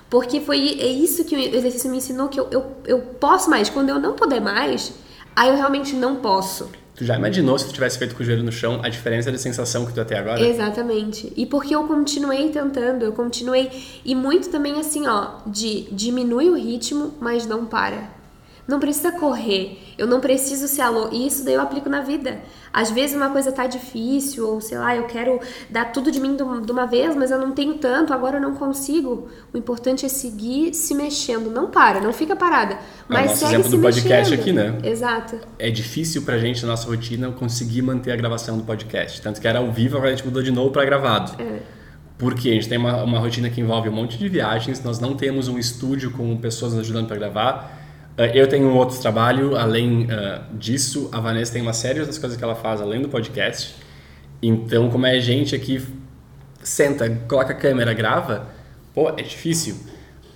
[0.10, 3.70] Porque foi é isso que o exercício me ensinou, que eu, eu, eu posso mais.
[3.70, 4.92] Quando eu não puder mais,
[5.36, 6.68] aí eu realmente não posso.
[6.96, 9.38] Tu já imaginou se tu tivesse feito com o joelho no chão a diferença de
[9.38, 10.42] sensação que tu até agora?
[10.42, 11.32] Exatamente.
[11.38, 13.70] E porque eu continuei tentando, eu continuei.
[14.04, 18.19] E muito também assim, ó, de diminui o ritmo, mas não para.
[18.70, 19.80] Não precisa correr.
[19.98, 21.10] Eu não preciso ser alô.
[21.12, 22.38] E isso daí eu aplico na vida.
[22.72, 25.40] Às vezes uma coisa tá difícil, ou sei lá, eu quero
[25.72, 28.54] dar tudo de mim de uma vez, mas eu não tenho tanto, agora eu não
[28.54, 29.28] consigo.
[29.52, 31.50] O importante é seguir se mexendo.
[31.50, 32.78] Não para, não fica parada.
[33.08, 34.78] Mas é o nosso segue exemplo do podcast aqui, né?
[34.84, 35.40] Exato.
[35.58, 39.20] É difícil pra gente, na nossa rotina, conseguir manter a gravação do podcast.
[39.20, 41.42] Tanto que era ao vivo, agora a gente mudou de novo para gravado.
[41.42, 41.58] É.
[42.20, 45.16] Porque a gente tem uma, uma rotina que envolve um monte de viagens, nós não
[45.16, 47.79] temos um estúdio com pessoas nos ajudando para gravar
[48.26, 52.18] eu tenho um outro trabalho, além uh, disso, a Vanessa tem uma série de outras
[52.18, 53.76] coisas que ela faz além do podcast.
[54.42, 55.82] Então, como é gente aqui
[56.62, 58.48] senta, coloca a câmera, grava,
[58.94, 59.76] pô, é difícil.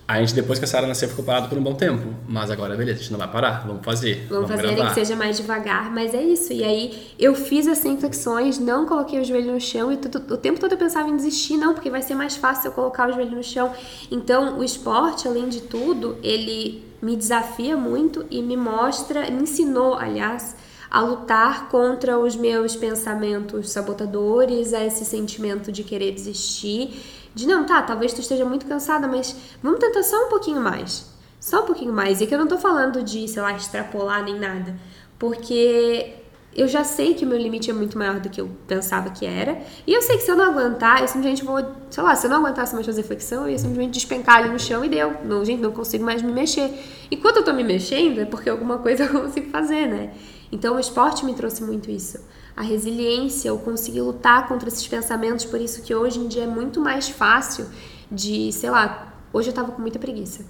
[0.05, 2.13] A gente, depois que a Sara nasceu, ficou parado por um bom tempo.
[2.27, 4.27] Mas agora, beleza, a gente não vai parar, vamos fazer.
[4.29, 4.89] Vamos, vamos fazer gravar.
[4.89, 6.51] que seja mais devagar, mas é isso.
[6.51, 10.37] E aí, eu fiz as flexões, não coloquei o joelho no chão e tudo, o
[10.37, 13.13] tempo todo eu pensava em desistir, não, porque vai ser mais fácil eu colocar o
[13.13, 13.71] joelho no chão.
[14.11, 19.95] Então, o esporte, além de tudo, ele me desafia muito e me mostra, me ensinou,
[19.95, 20.55] aliás,
[20.89, 27.03] a lutar contra os meus pensamentos sabotadores, a esse sentimento de querer desistir,
[27.35, 31.11] de não, tá, talvez tu esteja muito cansada, mas vamos tentar só um pouquinho mais.
[31.41, 32.21] Só um pouquinho mais.
[32.21, 34.79] E que eu não tô falando de, sei lá, extrapolar nem nada,
[35.19, 36.22] porque
[36.55, 39.25] eu já sei que o meu limite é muito maior do que eu pensava que
[39.25, 39.59] era.
[39.87, 42.29] E eu sei que se eu não aguentar, eu simplesmente vou, sei lá, se eu
[42.29, 45.13] não aguentasse mais fazer flexão, eu ia simplesmente despencar ali no chão e deu.
[45.25, 46.71] Não, gente, não consigo mais me mexer.
[47.09, 50.13] Enquanto eu tô me mexendo, é porque alguma coisa eu consigo fazer, né?
[50.51, 52.19] Então o esporte me trouxe muito isso.
[52.55, 56.47] A resiliência, eu consegui lutar contra esses pensamentos, por isso que hoje em dia é
[56.47, 57.65] muito mais fácil
[58.11, 60.45] de, sei lá, hoje eu tava com muita preguiça.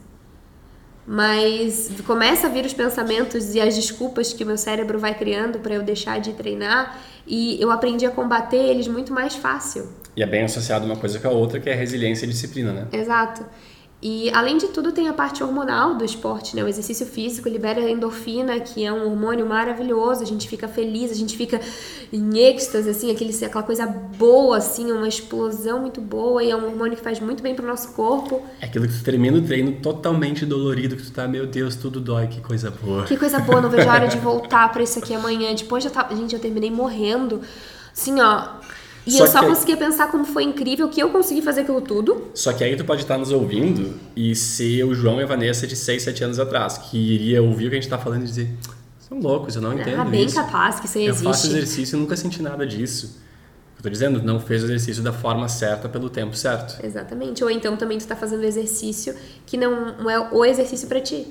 [1.05, 5.59] Mas começa a vir os pensamentos e as desculpas que o meu cérebro vai criando
[5.59, 9.89] para eu deixar de treinar e eu aprendi a combater eles muito mais fácil.
[10.15, 12.71] E é bem associado uma coisa com a outra, que é a resiliência e disciplina,
[12.71, 12.87] né?
[12.91, 13.45] Exato.
[14.05, 16.61] E além de tudo, tem a parte hormonal do esporte, né?
[16.61, 21.13] O exercício físico libera endorfina, que é um hormônio maravilhoso, a gente fica feliz, a
[21.13, 21.61] gente fica
[22.11, 26.65] em êxtase, assim, aquele, aquela coisa boa, assim, uma explosão muito boa, e é um
[26.65, 28.41] hormônio que faz muito bem pro nosso corpo.
[28.59, 32.01] É aquilo que tu termina o treino totalmente dolorido, que tu tá, meu Deus, tudo
[32.01, 33.05] dói, que coisa boa.
[33.05, 35.55] Que coisa boa, não vejo a hora de voltar para isso aqui amanhã.
[35.55, 37.39] Depois eu tava, gente, eu terminei morrendo.
[37.93, 38.49] Assim, ó,
[39.05, 39.47] e só eu só que...
[39.47, 42.31] conseguia pensar como foi incrível que eu consegui fazer aquilo tudo.
[42.33, 45.67] Só que aí tu pode estar nos ouvindo e ser o João e a Vanessa
[45.67, 48.25] de 6, 7 anos atrás, que iria ouvir o que a gente tá falando e
[48.25, 48.49] dizer:
[48.99, 49.99] são loucos, eu não entendo.
[49.99, 50.35] Ah, bem isso.
[50.35, 51.25] capaz que isso eu existe.
[51.25, 53.21] Eu faço exercício e nunca senti nada disso.
[53.77, 56.83] Eu tô dizendo, não fez o exercício da forma certa pelo tempo certo.
[56.83, 57.43] Exatamente.
[57.43, 59.13] Ou então também tu tá fazendo exercício
[59.45, 61.27] que não é o exercício para ti.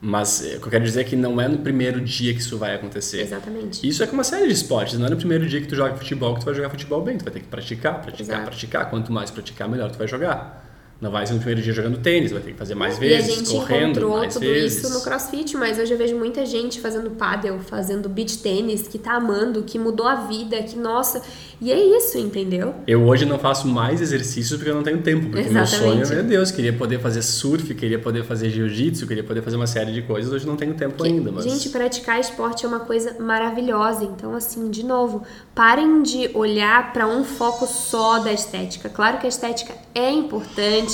[0.00, 2.40] Mas eh, o que eu quero dizer é que não é no primeiro dia que
[2.40, 3.22] isso vai acontecer.
[3.22, 3.86] Exatamente.
[3.86, 4.98] Isso é com uma série de esportes.
[4.98, 7.18] Não é no primeiro dia que tu joga futebol que tu vai jogar futebol bem.
[7.18, 8.50] Tu vai ter que praticar, praticar, Exato.
[8.50, 8.90] praticar.
[8.90, 10.67] Quanto mais praticar, melhor tu vai jogar.
[11.00, 13.30] Não vai ser no primeiro dia jogando tênis, vai ter que fazer mais e vezes,
[13.30, 14.82] a gente correndo encontrou mais tudo vezes.
[14.82, 18.98] isso no CrossFit, mas hoje eu vejo muita gente fazendo paddle, fazendo beach tênis, que
[18.98, 21.22] tá amando, que mudou a vida, que nossa,
[21.60, 22.74] e é isso, entendeu?
[22.84, 26.06] Eu hoje não faço mais exercícios porque eu não tenho tempo, porque meu Exatamente.
[26.06, 29.68] sonho, meu Deus, queria poder fazer surf, queria poder fazer jiu-jitsu, queria poder fazer uma
[29.68, 33.14] série de coisas, hoje não tenho tempo ainda, mas Gente, praticar esporte é uma coisa
[33.20, 34.02] maravilhosa.
[34.02, 35.22] Então, assim, de novo,
[35.54, 38.88] parem de olhar para um foco só da estética.
[38.88, 40.87] Claro que a estética é importante.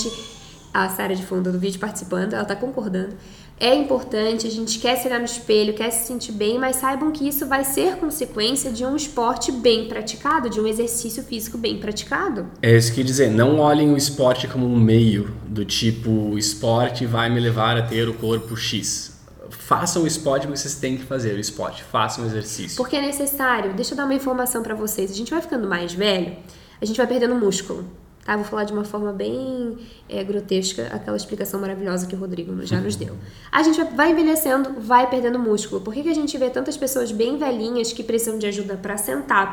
[0.73, 3.15] A Sara de fundo do vídeo participando, ela tá concordando.
[3.61, 7.13] É importante, a gente quer se olhar no espelho, quer se sentir bem, mas saibam
[7.13, 11.79] que isso vai ser consequência de um esporte bem praticado, de um exercício físico bem
[11.79, 12.49] praticado.
[12.61, 16.37] É isso que eu dizer, não olhem o esporte como um meio do tipo, o
[16.37, 19.15] esporte vai me levar a ter o corpo X.
[19.51, 22.77] Façam o esporte porque vocês têm que fazer o esporte, façam o exercício.
[22.77, 23.73] Porque é necessário.
[23.75, 25.13] Deixa eu dar uma informação pra vocês.
[25.13, 26.37] A gente vai ficando mais velho,
[26.83, 27.85] a gente vai perdendo músculo.
[28.25, 28.35] Tá?
[28.37, 29.77] Vou falar de uma forma bem
[30.09, 33.15] é, grotesca aquela explicação maravilhosa que o Rodrigo já nos deu.
[33.53, 35.81] A gente vai- envelhecendo, vai perdendo músculo.
[35.81, 38.97] Por que, que a gente vê tantas pessoas bem velhinhas que precisam de ajuda pra
[38.97, 39.53] sentar,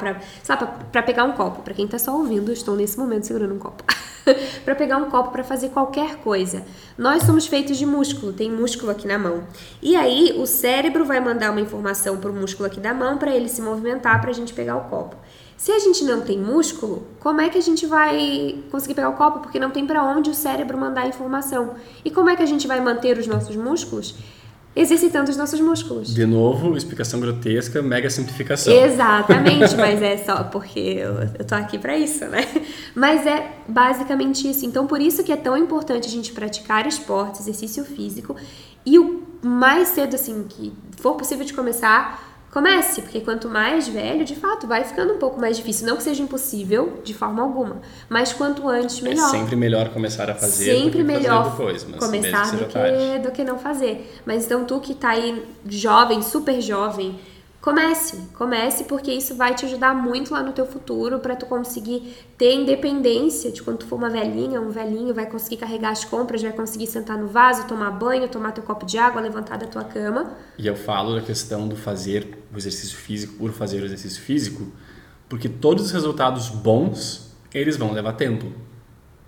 [0.92, 1.62] pra pegar um copo?
[1.64, 3.84] Pra quem tá só ouvindo, eu estou nesse momento segurando um copo.
[4.64, 6.64] pra pegar um copo pra fazer qualquer coisa.
[6.98, 9.44] Nós somos feitos de músculo, tem músculo aqui na mão.
[9.82, 13.50] E aí o cérebro vai mandar uma informação pro músculo aqui da mão pra ele
[13.50, 15.16] se movimentar pra gente pegar o copo.
[15.62, 19.14] Se a gente não tem músculo, como é que a gente vai conseguir pegar o
[19.14, 19.42] copo?
[19.42, 21.76] Porque não tem pra onde o cérebro mandar a informação.
[22.04, 24.16] E como é que a gente vai manter os nossos músculos?
[24.76, 26.16] Exercitando os nossos músculos.
[26.16, 28.74] De novo, explicação grotesca, mega simplificação.
[28.74, 32.44] Exatamente, mas é só porque eu, eu tô aqui pra isso, né?
[32.96, 34.66] Mas é basicamente isso.
[34.66, 38.36] Então, por isso que é tão importante a gente praticar esporte, exercício físico
[38.84, 44.26] e o mais cedo assim que for possível de começar, comece, porque quanto mais velho,
[44.26, 45.88] de fato, vai ficando um pouco mais difícil.
[45.88, 49.30] Não que seja impossível de forma alguma, mas quanto antes, É melhor.
[49.30, 53.58] sempre melhor começar a fazer Sempre melhor depois, começar que do que, do que não
[53.58, 54.14] fazer.
[54.26, 57.18] Mas então tu que tá aí jovem, super jovem,
[57.62, 62.18] comece, comece porque isso vai te ajudar muito lá no teu futuro para tu conseguir
[62.38, 66.42] ter independência de quando tu for uma velhinha, um velhinho, vai conseguir carregar as compras,
[66.42, 69.84] vai conseguir sentar no vaso, tomar banho, tomar teu copo de água, levantar da tua
[69.84, 70.36] cama.
[70.58, 74.72] E eu falo da questão do fazer o exercício físico por fazer o exercício físico,
[75.30, 78.52] porque todos os resultados bons, eles vão levar tempo.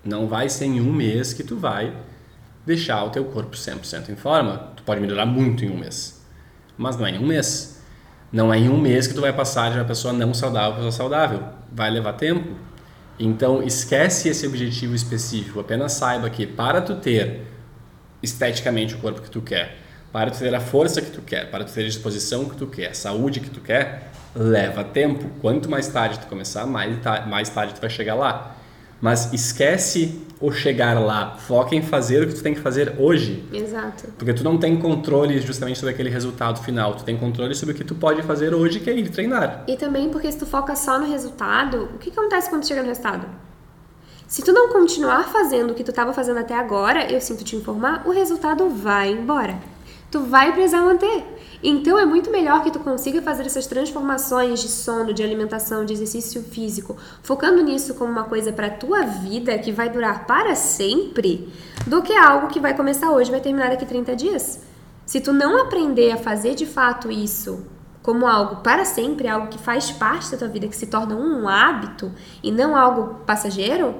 [0.04, 1.96] Não vai ser em um mês que tu vai
[2.66, 4.72] deixar o teu corpo 100% em forma.
[4.76, 6.20] Tu pode melhorar muito em um mês,
[6.76, 7.73] mas não é em um mês.
[8.34, 10.84] Não é em um mês que tu vai passar de uma pessoa não saudável para
[10.84, 11.40] pessoa saudável.
[11.70, 12.52] Vai levar tempo.
[13.16, 15.60] Então, esquece esse objetivo específico.
[15.60, 17.42] Apenas saiba que para tu ter
[18.20, 19.76] esteticamente o corpo que tu quer,
[20.12, 22.66] para tu ter a força que tu quer, para tu ter a disposição que tu
[22.66, 25.30] quer, a saúde que tu quer, leva tempo.
[25.40, 28.56] Quanto mais tarde tu começar, mais, mais tarde tu vai chegar lá.
[29.00, 31.36] Mas esquece o chegar lá.
[31.36, 33.44] Foca em fazer o que tu tem que fazer hoje.
[33.52, 34.08] Exato.
[34.18, 36.94] Porque tu não tem controle justamente sobre aquele resultado final.
[36.94, 39.64] Tu tem controle sobre o que tu pode fazer hoje, que é ir treinar.
[39.66, 42.82] E também porque se tu foca só no resultado, o que acontece quando tu chega
[42.82, 43.26] no resultado?
[44.26, 47.56] Se tu não continuar fazendo o que tu estava fazendo até agora, eu sinto te
[47.56, 49.58] informar, o resultado vai embora.
[50.14, 51.26] Tu vai precisar manter.
[51.60, 55.92] Então é muito melhor que tu consiga fazer essas transformações de sono, de alimentação, de
[55.92, 61.52] exercício físico, focando nisso como uma coisa para tua vida que vai durar para sempre,
[61.84, 64.62] do que algo que vai começar hoje e vai terminar daqui 30 dias.
[65.04, 67.66] Se tu não aprender a fazer de fato isso
[68.00, 71.48] como algo para sempre, algo que faz parte da tua vida, que se torna um
[71.48, 73.96] hábito e não algo passageiro,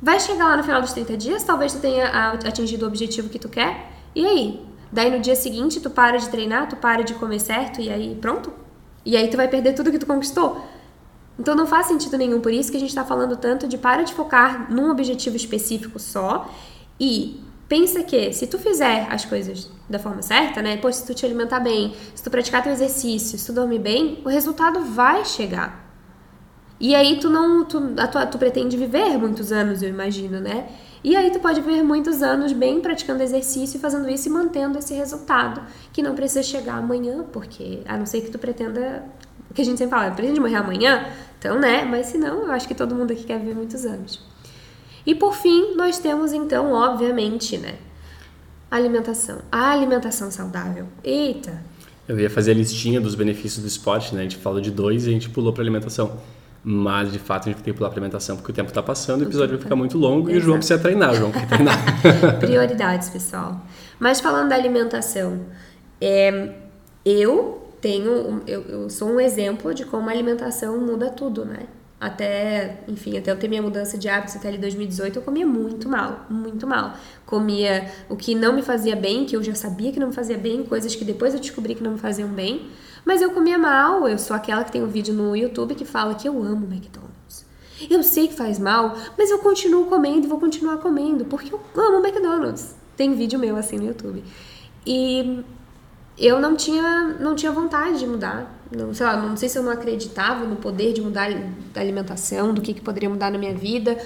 [0.00, 3.38] vai chegar lá no final dos 30 dias, talvez tu tenha atingido o objetivo que
[3.40, 4.75] tu quer, e aí?
[4.90, 8.14] Daí no dia seguinte tu para de treinar, tu para de comer certo e aí
[8.20, 8.52] pronto?
[9.04, 10.64] E aí tu vai perder tudo que tu conquistou.
[11.38, 14.02] Então não faz sentido nenhum, por isso que a gente está falando tanto de para
[14.02, 16.50] de focar num objetivo específico só
[16.98, 20.76] e pensa que se tu fizer as coisas da forma certa, né?
[20.76, 24.22] Pô, se tu te alimentar bem, se tu praticar teu exercício, se tu dormir bem,
[24.24, 25.84] o resultado vai chegar.
[26.78, 30.68] E aí tu não, tu, a tua, tu pretende viver muitos anos, eu imagino, né?
[31.06, 34.76] E aí tu pode viver muitos anos bem praticando exercício e fazendo isso e mantendo
[34.76, 39.04] esse resultado, que não precisa chegar amanhã, porque a não ser que tu pretenda,
[39.54, 41.06] que a gente sempre fala, pretende morrer amanhã,
[41.38, 41.84] então, né?
[41.84, 44.20] Mas se não, eu acho que todo mundo aqui quer viver muitos anos.
[45.06, 47.76] E por fim, nós temos então, obviamente, né?
[48.68, 49.42] Alimentação.
[49.52, 50.88] A alimentação saudável.
[51.04, 51.62] Eita!
[52.08, 54.22] Eu ia fazer a listinha dos benefícios do esporte, né?
[54.22, 56.18] A gente falou de dois e a gente pulou para alimentação.
[56.68, 59.20] Mas, de fato, a gente tem que pular para alimentação porque o tempo está passando,
[59.20, 61.14] o episódio vai ficar muito longo e o João precisa treinar.
[61.14, 61.78] João quer treinar.
[62.40, 63.64] Prioridades, pessoal.
[64.00, 65.42] Mas falando da alimentação,
[66.00, 66.54] é,
[67.04, 71.68] eu tenho, eu, eu sou um exemplo de como a alimentação muda tudo, né?
[71.98, 75.88] até, enfim, até eu ter minha mudança de hábitos até ali 2018, eu comia muito
[75.88, 76.94] mal, muito mal.
[77.24, 80.36] Comia o que não me fazia bem, que eu já sabia que não me fazia
[80.36, 82.68] bem, coisas que depois eu descobri que não me faziam bem,
[83.06, 84.06] mas eu comia mal.
[84.06, 87.46] Eu sou aquela que tem um vídeo no YouTube que fala que eu amo McDonald's.
[87.88, 91.60] Eu sei que faz mal, mas eu continuo comendo e vou continuar comendo, porque eu
[91.76, 92.74] amo McDonald's.
[92.96, 94.24] Tem vídeo meu assim no YouTube.
[94.84, 95.44] E
[96.18, 98.52] eu não tinha, não tinha vontade de mudar.
[98.74, 102.52] Não, sei lá, não sei se eu não acreditava no poder de mudar a alimentação,
[102.52, 103.96] do que, que poderia mudar na minha vida,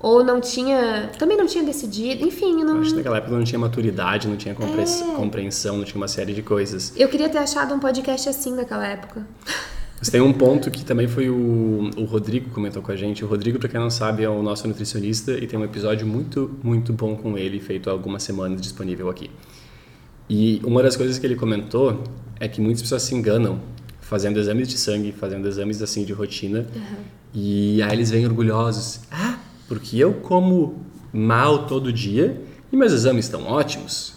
[0.00, 2.80] ou não tinha, também não tinha decidido, enfim, não...
[2.80, 5.14] Acho que naquela época não tinha maturidade, não tinha é...
[5.16, 6.92] compreensão, não tinha uma série de coisas.
[6.96, 9.26] Eu queria ter achado um podcast assim naquela época.
[9.98, 13.24] Mas tem um ponto que também foi o, o Rodrigo comentou com a gente.
[13.24, 16.56] O Rodrigo, para quem não sabe, é o nosso nutricionista e tem um episódio muito,
[16.62, 19.28] muito bom com ele, feito há algumas semanas, disponível aqui.
[20.30, 22.04] E uma das coisas que ele comentou
[22.38, 23.60] é que muitas pessoas se enganam
[24.00, 26.66] fazendo exames de sangue, fazendo exames assim de rotina.
[26.74, 26.96] Uhum.
[27.34, 29.00] E aí eles vêm orgulhosos.
[29.10, 29.37] Ah,
[29.68, 32.40] porque eu como mal todo dia
[32.72, 34.14] e meus exames estão ótimos.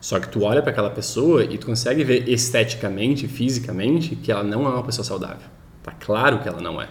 [0.00, 4.42] Só que tu olha para aquela pessoa e tu consegue ver esteticamente, fisicamente, que ela
[4.42, 5.48] não é uma pessoa saudável.
[5.82, 6.88] Tá claro que ela não é.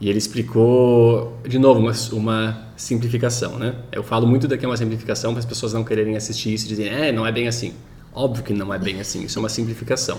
[0.00, 3.74] E ele explicou, de novo, uma, uma simplificação, né?
[3.90, 6.68] Eu falo muito daqui é uma simplificação para as pessoas não quererem assistir isso e
[6.68, 7.74] dizerem, é, não é bem assim.
[8.12, 10.18] Óbvio que não é bem assim, isso é uma simplificação.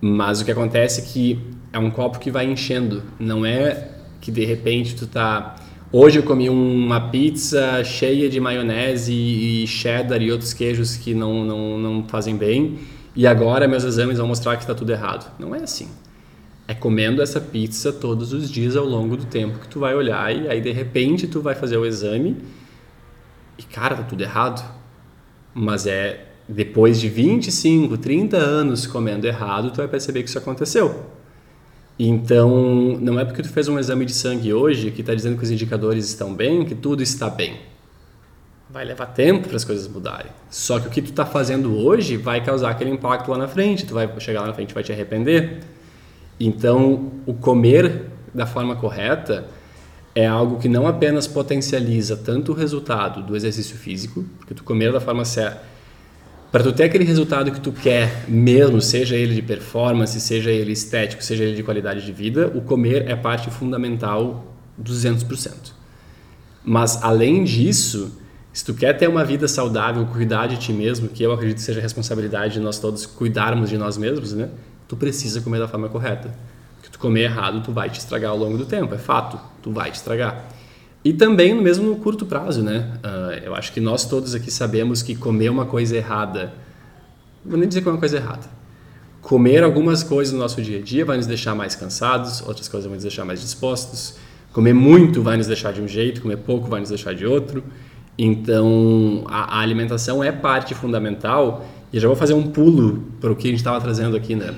[0.00, 1.38] Mas o que acontece é que
[1.72, 3.02] é um copo que vai enchendo.
[3.18, 5.56] Não é que de repente tu tá.
[5.92, 11.44] Hoje eu comi uma pizza cheia de maionese e cheddar e outros queijos que não,
[11.44, 12.78] não, não fazem bem,
[13.16, 15.28] e agora meus exames vão mostrar que está tudo errado.
[15.36, 15.88] Não é assim.
[16.68, 20.32] É comendo essa pizza todos os dias ao longo do tempo que tu vai olhar
[20.32, 22.36] e aí de repente tu vai fazer o exame
[23.58, 24.64] e cara, tá tudo errado.
[25.52, 31.04] Mas é depois de 25, 30 anos comendo errado, tu vai perceber que isso aconteceu.
[32.02, 32.48] Então,
[32.98, 35.50] não é porque tu fez um exame de sangue hoje que está dizendo que os
[35.50, 37.60] indicadores estão bem, que tudo está bem.
[38.70, 40.32] Vai levar tempo para as coisas mudarem.
[40.48, 43.84] Só que o que tu está fazendo hoje vai causar aquele impacto lá na frente.
[43.84, 45.58] Tu vai chegar lá na frente vai te arrepender.
[46.40, 49.44] Então, o comer da forma correta
[50.14, 54.90] é algo que não apenas potencializa tanto o resultado do exercício físico, porque tu comer
[54.90, 55.60] da forma certa
[56.50, 60.72] para tu ter aquele resultado que tu quer mesmo, seja ele de performance, seja ele
[60.72, 64.44] estético, seja ele de qualidade de vida, o comer é parte fundamental
[64.82, 65.72] 200%.
[66.64, 68.18] Mas além disso,
[68.52, 71.80] se tu quer ter uma vida saudável, cuidar de ti mesmo, que eu acredito seja
[71.80, 74.48] responsabilidade de nós todos cuidarmos de nós mesmos, né?
[74.88, 76.34] Tu precisa comer da forma correta.
[76.76, 79.70] Porque tu comer errado, tu vai te estragar ao longo do tempo, é fato, tu
[79.70, 80.48] vai te estragar.
[81.04, 82.92] E também mesmo no curto prazo, né?
[83.02, 86.52] Uh, eu acho que nós todos aqui sabemos que comer uma coisa errada,
[87.44, 88.46] vou nem dizer que é uma coisa errada.
[89.22, 92.86] Comer algumas coisas no nosso dia a dia vai nos deixar mais cansados, outras coisas
[92.86, 94.16] vão nos deixar mais dispostos.
[94.52, 97.62] Comer muito vai nos deixar de um jeito, comer pouco vai nos deixar de outro.
[98.18, 101.64] Então, a, a alimentação é parte fundamental.
[101.92, 104.54] E já vou fazer um pulo para o que a gente estava trazendo aqui, né?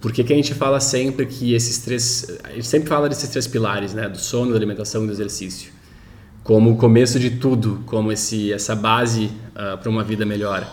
[0.00, 2.38] Por que, que a gente fala sempre que esses três.
[2.44, 4.08] A gente sempre fala desses três pilares, né?
[4.08, 5.72] Do sono, da alimentação e do exercício.
[6.44, 9.30] Como o começo de tudo, como esse, essa base uh,
[9.74, 10.66] ah, para uma vida melhor.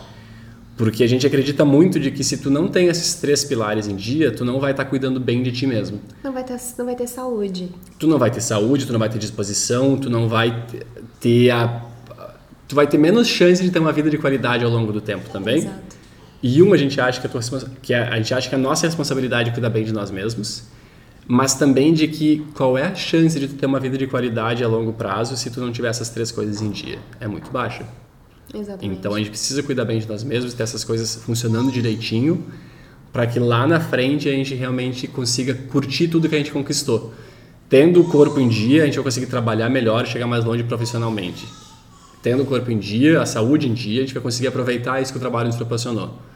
[0.78, 3.96] Porque a gente acredita muito de que se tu não tem esses três pilares em
[3.96, 6.02] dia, tu não vai estar tá cuidando bem de ti mesmo.
[6.24, 7.72] Não vai, ter, não vai ter saúde.
[7.98, 10.66] Tu não vai ter saúde, tu não vai ter disposição, tu não vai
[11.20, 11.82] ter a.
[12.68, 15.30] Tu vai ter menos chance de ter uma vida de qualidade ao longo do tempo
[15.30, 15.58] também.
[15.58, 15.95] Exato.
[16.48, 17.42] E uma, a gente acha que a, tua,
[17.82, 20.66] que a, a gente acha que a nossa responsabilidade é cuidar bem de nós mesmos,
[21.28, 24.64] mas também de que qual é a chance de tu ter uma vida de qualidade
[24.64, 27.00] a longo prazo se tu não tiver essas três coisas em dia?
[27.20, 27.84] É muito baixa.
[28.54, 29.00] Exatamente.
[29.00, 32.46] Então a gente precisa cuidar bem de nós mesmos, ter essas coisas funcionando direitinho,
[33.12, 37.12] para que lá na frente a gente realmente consiga curtir tudo que a gente conquistou.
[37.68, 40.64] Tendo o corpo em dia, a gente vai conseguir trabalhar melhor e chegar mais longe
[40.64, 41.44] profissionalmente.
[42.22, 45.12] Tendo o corpo em dia, a saúde em dia, a gente vai conseguir aproveitar isso
[45.12, 46.35] que o trabalho nos proporcionou.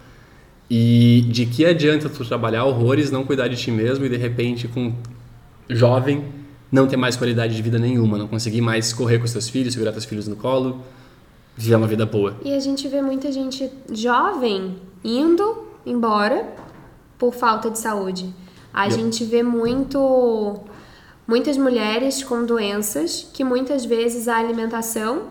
[0.70, 4.68] E de que adianta tu trabalhar horrores, não cuidar de ti mesmo e de repente
[4.68, 4.94] com
[5.68, 6.24] jovem
[6.72, 9.74] não ter mais qualidade de vida nenhuma, não conseguir mais correr com os teus filhos,
[9.74, 10.84] segurar teus filhos no colo,
[11.58, 12.38] viver uma vida boa.
[12.44, 16.48] E a gente vê muita gente jovem indo embora
[17.18, 18.34] por falta de saúde.
[18.74, 20.62] A gente vê muito
[21.28, 25.28] muitas mulheres com doenças que muitas vezes a alimentação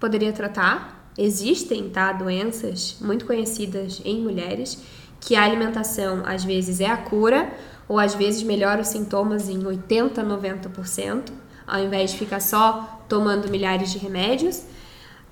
[0.00, 4.82] poderia tratar, Existem, tá, doenças muito conhecidas em mulheres
[5.20, 7.50] que a alimentação às vezes é a cura
[7.88, 11.32] ou às vezes melhora os sintomas em 80, 90%,
[11.66, 14.62] ao invés de ficar só tomando milhares de remédios.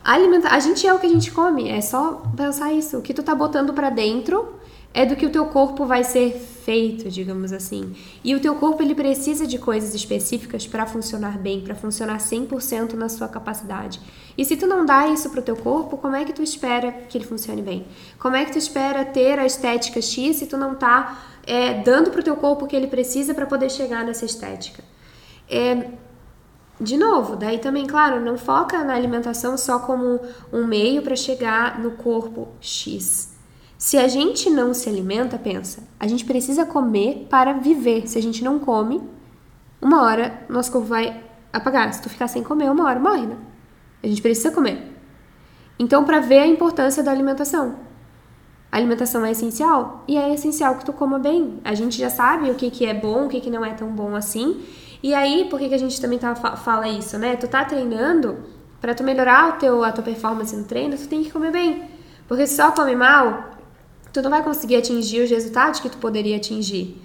[0.02, 2.98] A, alimenta a gente é o que a gente come, é só pensar isso.
[2.98, 4.54] O que tu tá botando para dentro
[4.94, 7.94] é do que o teu corpo vai ser feito, digamos assim.
[8.22, 12.92] E o teu corpo ele precisa de coisas específicas para funcionar bem, para funcionar 100%
[12.92, 14.00] na sua capacidade.
[14.38, 17.18] E se tu não dá isso pro teu corpo, como é que tu espera que
[17.18, 17.84] ele funcione bem?
[18.20, 22.10] Como é que tu espera ter a estética X se tu não tá é, dando
[22.10, 24.84] pro teu corpo o que ele precisa para poder chegar nessa estética?
[25.50, 25.90] É,
[26.80, 30.20] de novo, daí também, claro, não foca na alimentação só como
[30.52, 33.33] um meio para chegar no corpo X.
[33.84, 38.08] Se a gente não se alimenta, pensa, a gente precisa comer para viver.
[38.08, 39.02] Se a gente não come,
[39.78, 41.22] uma hora nosso corpo vai
[41.52, 41.92] apagar.
[41.92, 43.36] Se tu ficar sem comer, uma hora morre, né?
[44.02, 44.90] A gente precisa comer.
[45.78, 47.76] Então, para ver a importância da alimentação.
[48.72, 51.60] A alimentação é essencial e é essencial que tu coma bem.
[51.62, 53.88] A gente já sabe o que, que é bom, o que, que não é tão
[53.88, 54.64] bom assim.
[55.02, 57.36] E aí, por que, que a gente também tá, fala isso, né?
[57.36, 58.44] Tu tá treinando,
[58.80, 61.82] para tu melhorar o teu, a tua performance no treino, tu tem que comer bem.
[62.26, 63.53] Porque se só come mal,
[64.14, 66.96] tu não vai conseguir atingir os resultados que tu poderia atingir.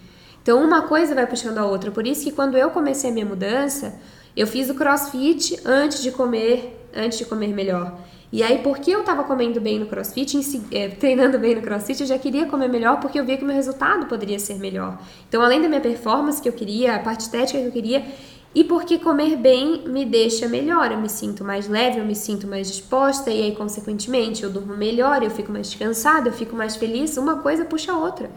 [0.41, 1.89] Então, uma coisa vai puxando a outra.
[1.89, 3.99] Por isso que quando eu comecei a minha mudança,
[4.37, 7.97] eu fiz o crossfit antes de comer, antes de comer melhor.
[8.31, 10.37] E aí, porque eu tava comendo bem no crossfit,
[10.71, 13.47] é, treinando bem no crossfit, eu já queria comer melhor porque eu via que o
[13.47, 14.99] meu resultado poderia ser melhor.
[15.27, 18.05] Então, além da minha performance que eu queria, a parte estética que eu queria,
[18.53, 22.47] e porque comer bem me deixa melhor, eu me sinto mais leve, eu me sinto
[22.47, 26.75] mais disposta, e aí, consequentemente, eu durmo melhor, eu fico mais descansada, eu fico mais
[26.75, 28.29] feliz, uma coisa puxa a outra.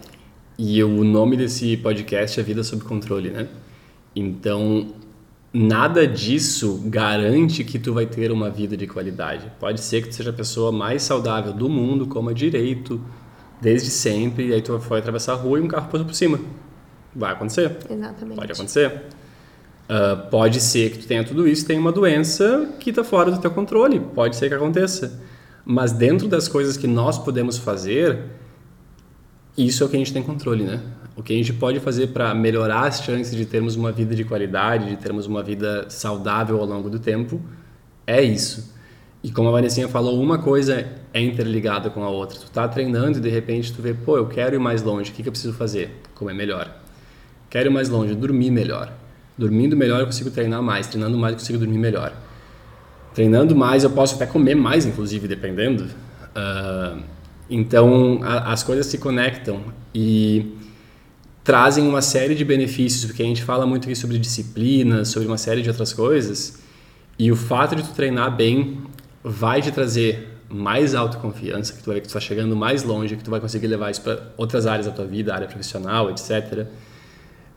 [0.58, 3.48] E o nome desse podcast é Vida Sob Controle, né?
[4.14, 4.88] Então,
[5.50, 9.50] nada disso garante que tu vai ter uma vida de qualidade.
[9.58, 13.00] Pode ser que tu seja a pessoa mais saudável do mundo, coma direito,
[13.62, 16.38] desde sempre, e aí tu foi atravessar a rua e um carro passou por cima.
[17.16, 17.78] Vai acontecer.
[17.88, 18.36] Exatamente.
[18.36, 19.02] Pode acontecer.
[19.88, 23.38] Uh, pode ser que tu tenha tudo isso, tenha uma doença que está fora do
[23.38, 24.00] teu controle.
[24.00, 25.20] Pode ser que aconteça.
[25.64, 28.18] Mas dentro das coisas que nós podemos fazer,
[29.56, 30.80] isso é o que a gente tem controle, né?
[31.14, 34.24] O que a gente pode fazer para melhorar as chances de termos uma vida de
[34.24, 37.40] qualidade, de termos uma vida saudável ao longo do tempo,
[38.06, 38.72] é isso.
[39.22, 42.38] E como a Vanessinha falou, uma coisa é interligada com a outra.
[42.40, 45.14] Tu tá treinando e de repente tu vê, pô, eu quero ir mais longe, o
[45.14, 46.00] que, que eu preciso fazer?
[46.14, 46.74] Comer melhor.
[47.48, 48.92] Quero ir mais longe, dormir melhor.
[49.36, 52.12] Dormindo melhor eu consigo treinar mais, treinando mais eu consigo dormir melhor.
[53.14, 55.84] Treinando mais eu posso até comer mais, inclusive, dependendo.
[55.84, 57.02] Uh,
[57.50, 59.62] então a, as coisas se conectam
[59.94, 60.56] e
[61.44, 65.38] trazem uma série de benefícios, porque a gente fala muito aqui sobre disciplina, sobre uma
[65.38, 66.60] série de outras coisas,
[67.18, 68.78] e o fato de tu treinar bem
[69.22, 73.24] vai te trazer mais autoconfiança, que tu vai que tu está chegando mais longe, que
[73.24, 76.66] tu vai conseguir levar isso para outras áreas da tua vida, área profissional, etc.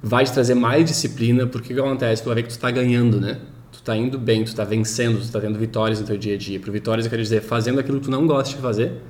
[0.07, 2.21] Vai te trazer mais disciplina, porque o que acontece?
[2.21, 3.39] Tu vai ver que tu está ganhando, né?
[3.71, 6.37] Tu está indo bem, tu está vencendo, tu está tendo vitórias no teu dia a
[6.37, 6.59] dia.
[6.59, 9.01] Por vitórias eu quero dizer fazendo aquilo que tu não gosta de fazer,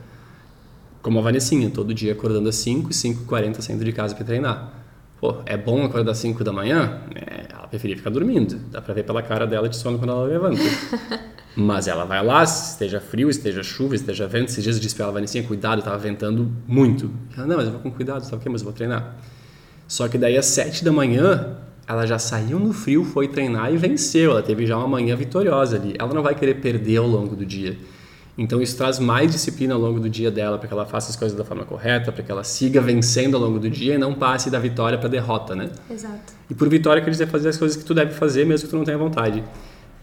[1.02, 4.72] como a Vanessinha, todo dia acordando às 5 e 5h40 saindo de casa para treinar.
[5.20, 7.02] Pô, é bom acordar às 5 da manhã?
[7.14, 8.58] É, ela preferia ficar dormindo.
[8.72, 10.62] Dá pra ver pela cara dela de sono quando ela levanta.
[11.58, 14.48] Mas ela vai lá, esteja frio, esteja chuva, esteja vento.
[14.48, 17.12] Esses dias eu disse pra ela, Vanessinha, cuidado, tava ventando muito.
[17.36, 18.48] Ela, não, mas eu vou com cuidado, sabe o que?
[18.48, 19.18] Mas eu vou treinar.
[19.88, 21.58] Só que daí às 7 da manhã,
[21.88, 24.32] ela já saiu no frio, foi treinar e venceu.
[24.32, 25.96] Ela teve já uma manhã vitoriosa ali.
[25.98, 27.78] Ela não vai querer perder ao longo do dia.
[28.38, 31.16] Então isso traz mais disciplina ao longo do dia dela para que ela faça as
[31.16, 34.14] coisas da forma correta, para que ela siga vencendo ao longo do dia e não
[34.14, 35.70] passe da vitória para derrota, né?
[35.90, 36.34] Exato.
[36.50, 38.78] E por vitória quer dizer fazer as coisas que tu deve fazer mesmo que tu
[38.78, 39.42] não tenha vontade.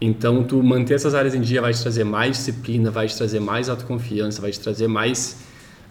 [0.01, 3.39] Então tu manter essas áreas em dia vai te trazer mais disciplina, vai te trazer
[3.39, 5.37] mais autoconfiança, vai te trazer mais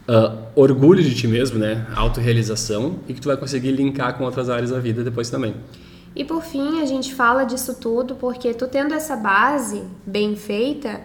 [0.08, 1.86] uh, orgulho de ti mesmo, né?
[1.94, 5.54] Autorrealização e que tu vai conseguir linkar com outras áreas da vida depois também.
[6.14, 11.00] E por fim, a gente fala disso tudo porque tu tendo essa base bem feita,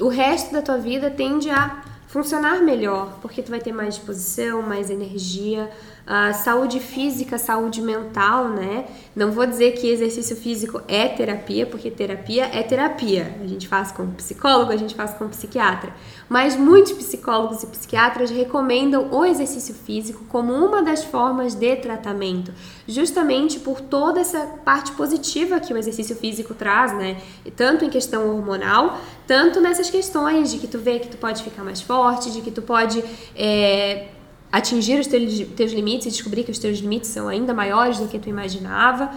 [0.00, 4.62] o resto da tua vida tende a funcionar melhor, porque tu vai ter mais disposição,
[4.62, 5.70] mais energia,
[6.06, 8.86] uh, saúde física, saúde mental, né?
[9.14, 13.36] Não vou dizer que exercício físico é terapia, porque terapia é terapia.
[13.42, 15.92] A gente faz com psicólogo, a gente faz com psiquiatra.
[16.28, 22.52] Mas muitos psicólogos e psiquiatras recomendam o exercício físico como uma das formas de tratamento,
[22.86, 27.20] justamente por toda essa parte positiva que o exercício físico traz, né?
[27.56, 31.64] Tanto em questão hormonal, tanto nessas questões de que tu vê que tu pode ficar
[31.64, 33.02] mais forte, de que tu pode
[33.36, 34.08] é,
[34.50, 38.18] atingir os teus limites e descobrir que os teus limites são ainda maiores do que
[38.18, 39.10] tu imaginava.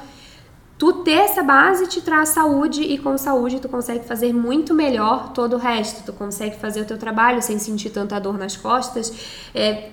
[0.78, 5.32] Tu ter essa base te traz saúde e com saúde tu consegue fazer muito melhor
[5.32, 6.04] todo o resto.
[6.06, 9.14] Tu consegue fazer o teu trabalho sem sentir tanta dor nas costas.
[9.56, 9.90] É,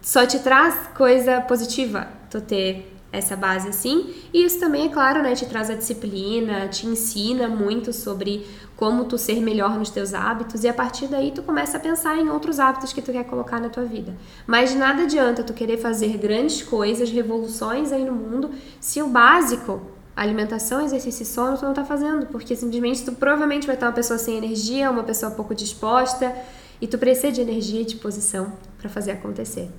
[0.00, 4.12] só te traz coisa positiva tu ter essa base assim.
[4.32, 9.04] E isso também, é claro, né, te traz a disciplina, te ensina muito sobre como
[9.04, 12.28] tu ser melhor nos teus hábitos e a partir daí tu começa a pensar em
[12.30, 14.16] outros hábitos que tu quer colocar na tua vida.
[14.46, 18.50] Mas nada adianta tu querer fazer grandes coisas, revoluções aí no mundo,
[18.80, 19.80] se o básico,
[20.16, 23.92] alimentação, exercício e sono, tu não tá fazendo, porque simplesmente tu provavelmente vai estar uma
[23.92, 26.34] pessoa sem energia, uma pessoa pouco disposta,
[26.80, 29.70] e tu precisa de energia e de posição para fazer acontecer.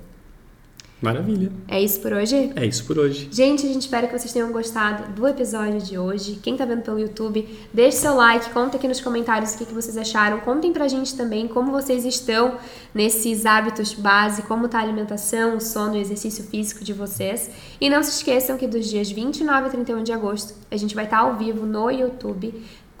[1.04, 1.52] Maravilha.
[1.68, 2.50] É isso por hoje?
[2.56, 3.28] É isso por hoje.
[3.30, 6.38] Gente, a gente espera que vocês tenham gostado do episódio de hoje.
[6.42, 9.74] Quem tá vendo pelo YouTube, deixe seu like, conta aqui nos comentários o que, que
[9.74, 10.40] vocês acharam.
[10.40, 12.56] Contem pra gente também como vocês estão
[12.94, 17.50] nesses hábitos base, como tá a alimentação, o sono e o exercício físico de vocês.
[17.78, 21.04] E não se esqueçam que dos dias 29 e 31 de agosto, a gente vai
[21.04, 22.54] estar tá ao vivo no YouTube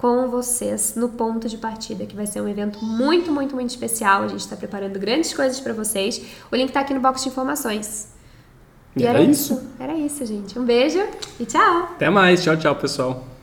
[0.04, 4.24] com vocês no ponto de partida, que vai ser um evento muito, muito, muito especial.
[4.24, 6.20] A gente está preparando grandes coisas para vocês.
[6.52, 8.12] O link está aqui no box de informações.
[8.94, 9.54] E, era, era isso.
[9.54, 9.66] isso.
[9.80, 10.58] Era isso, gente.
[10.58, 11.02] Um beijo
[11.40, 11.84] e tchau.
[11.94, 12.42] Até mais.
[12.42, 13.33] Tchau, tchau, pessoal.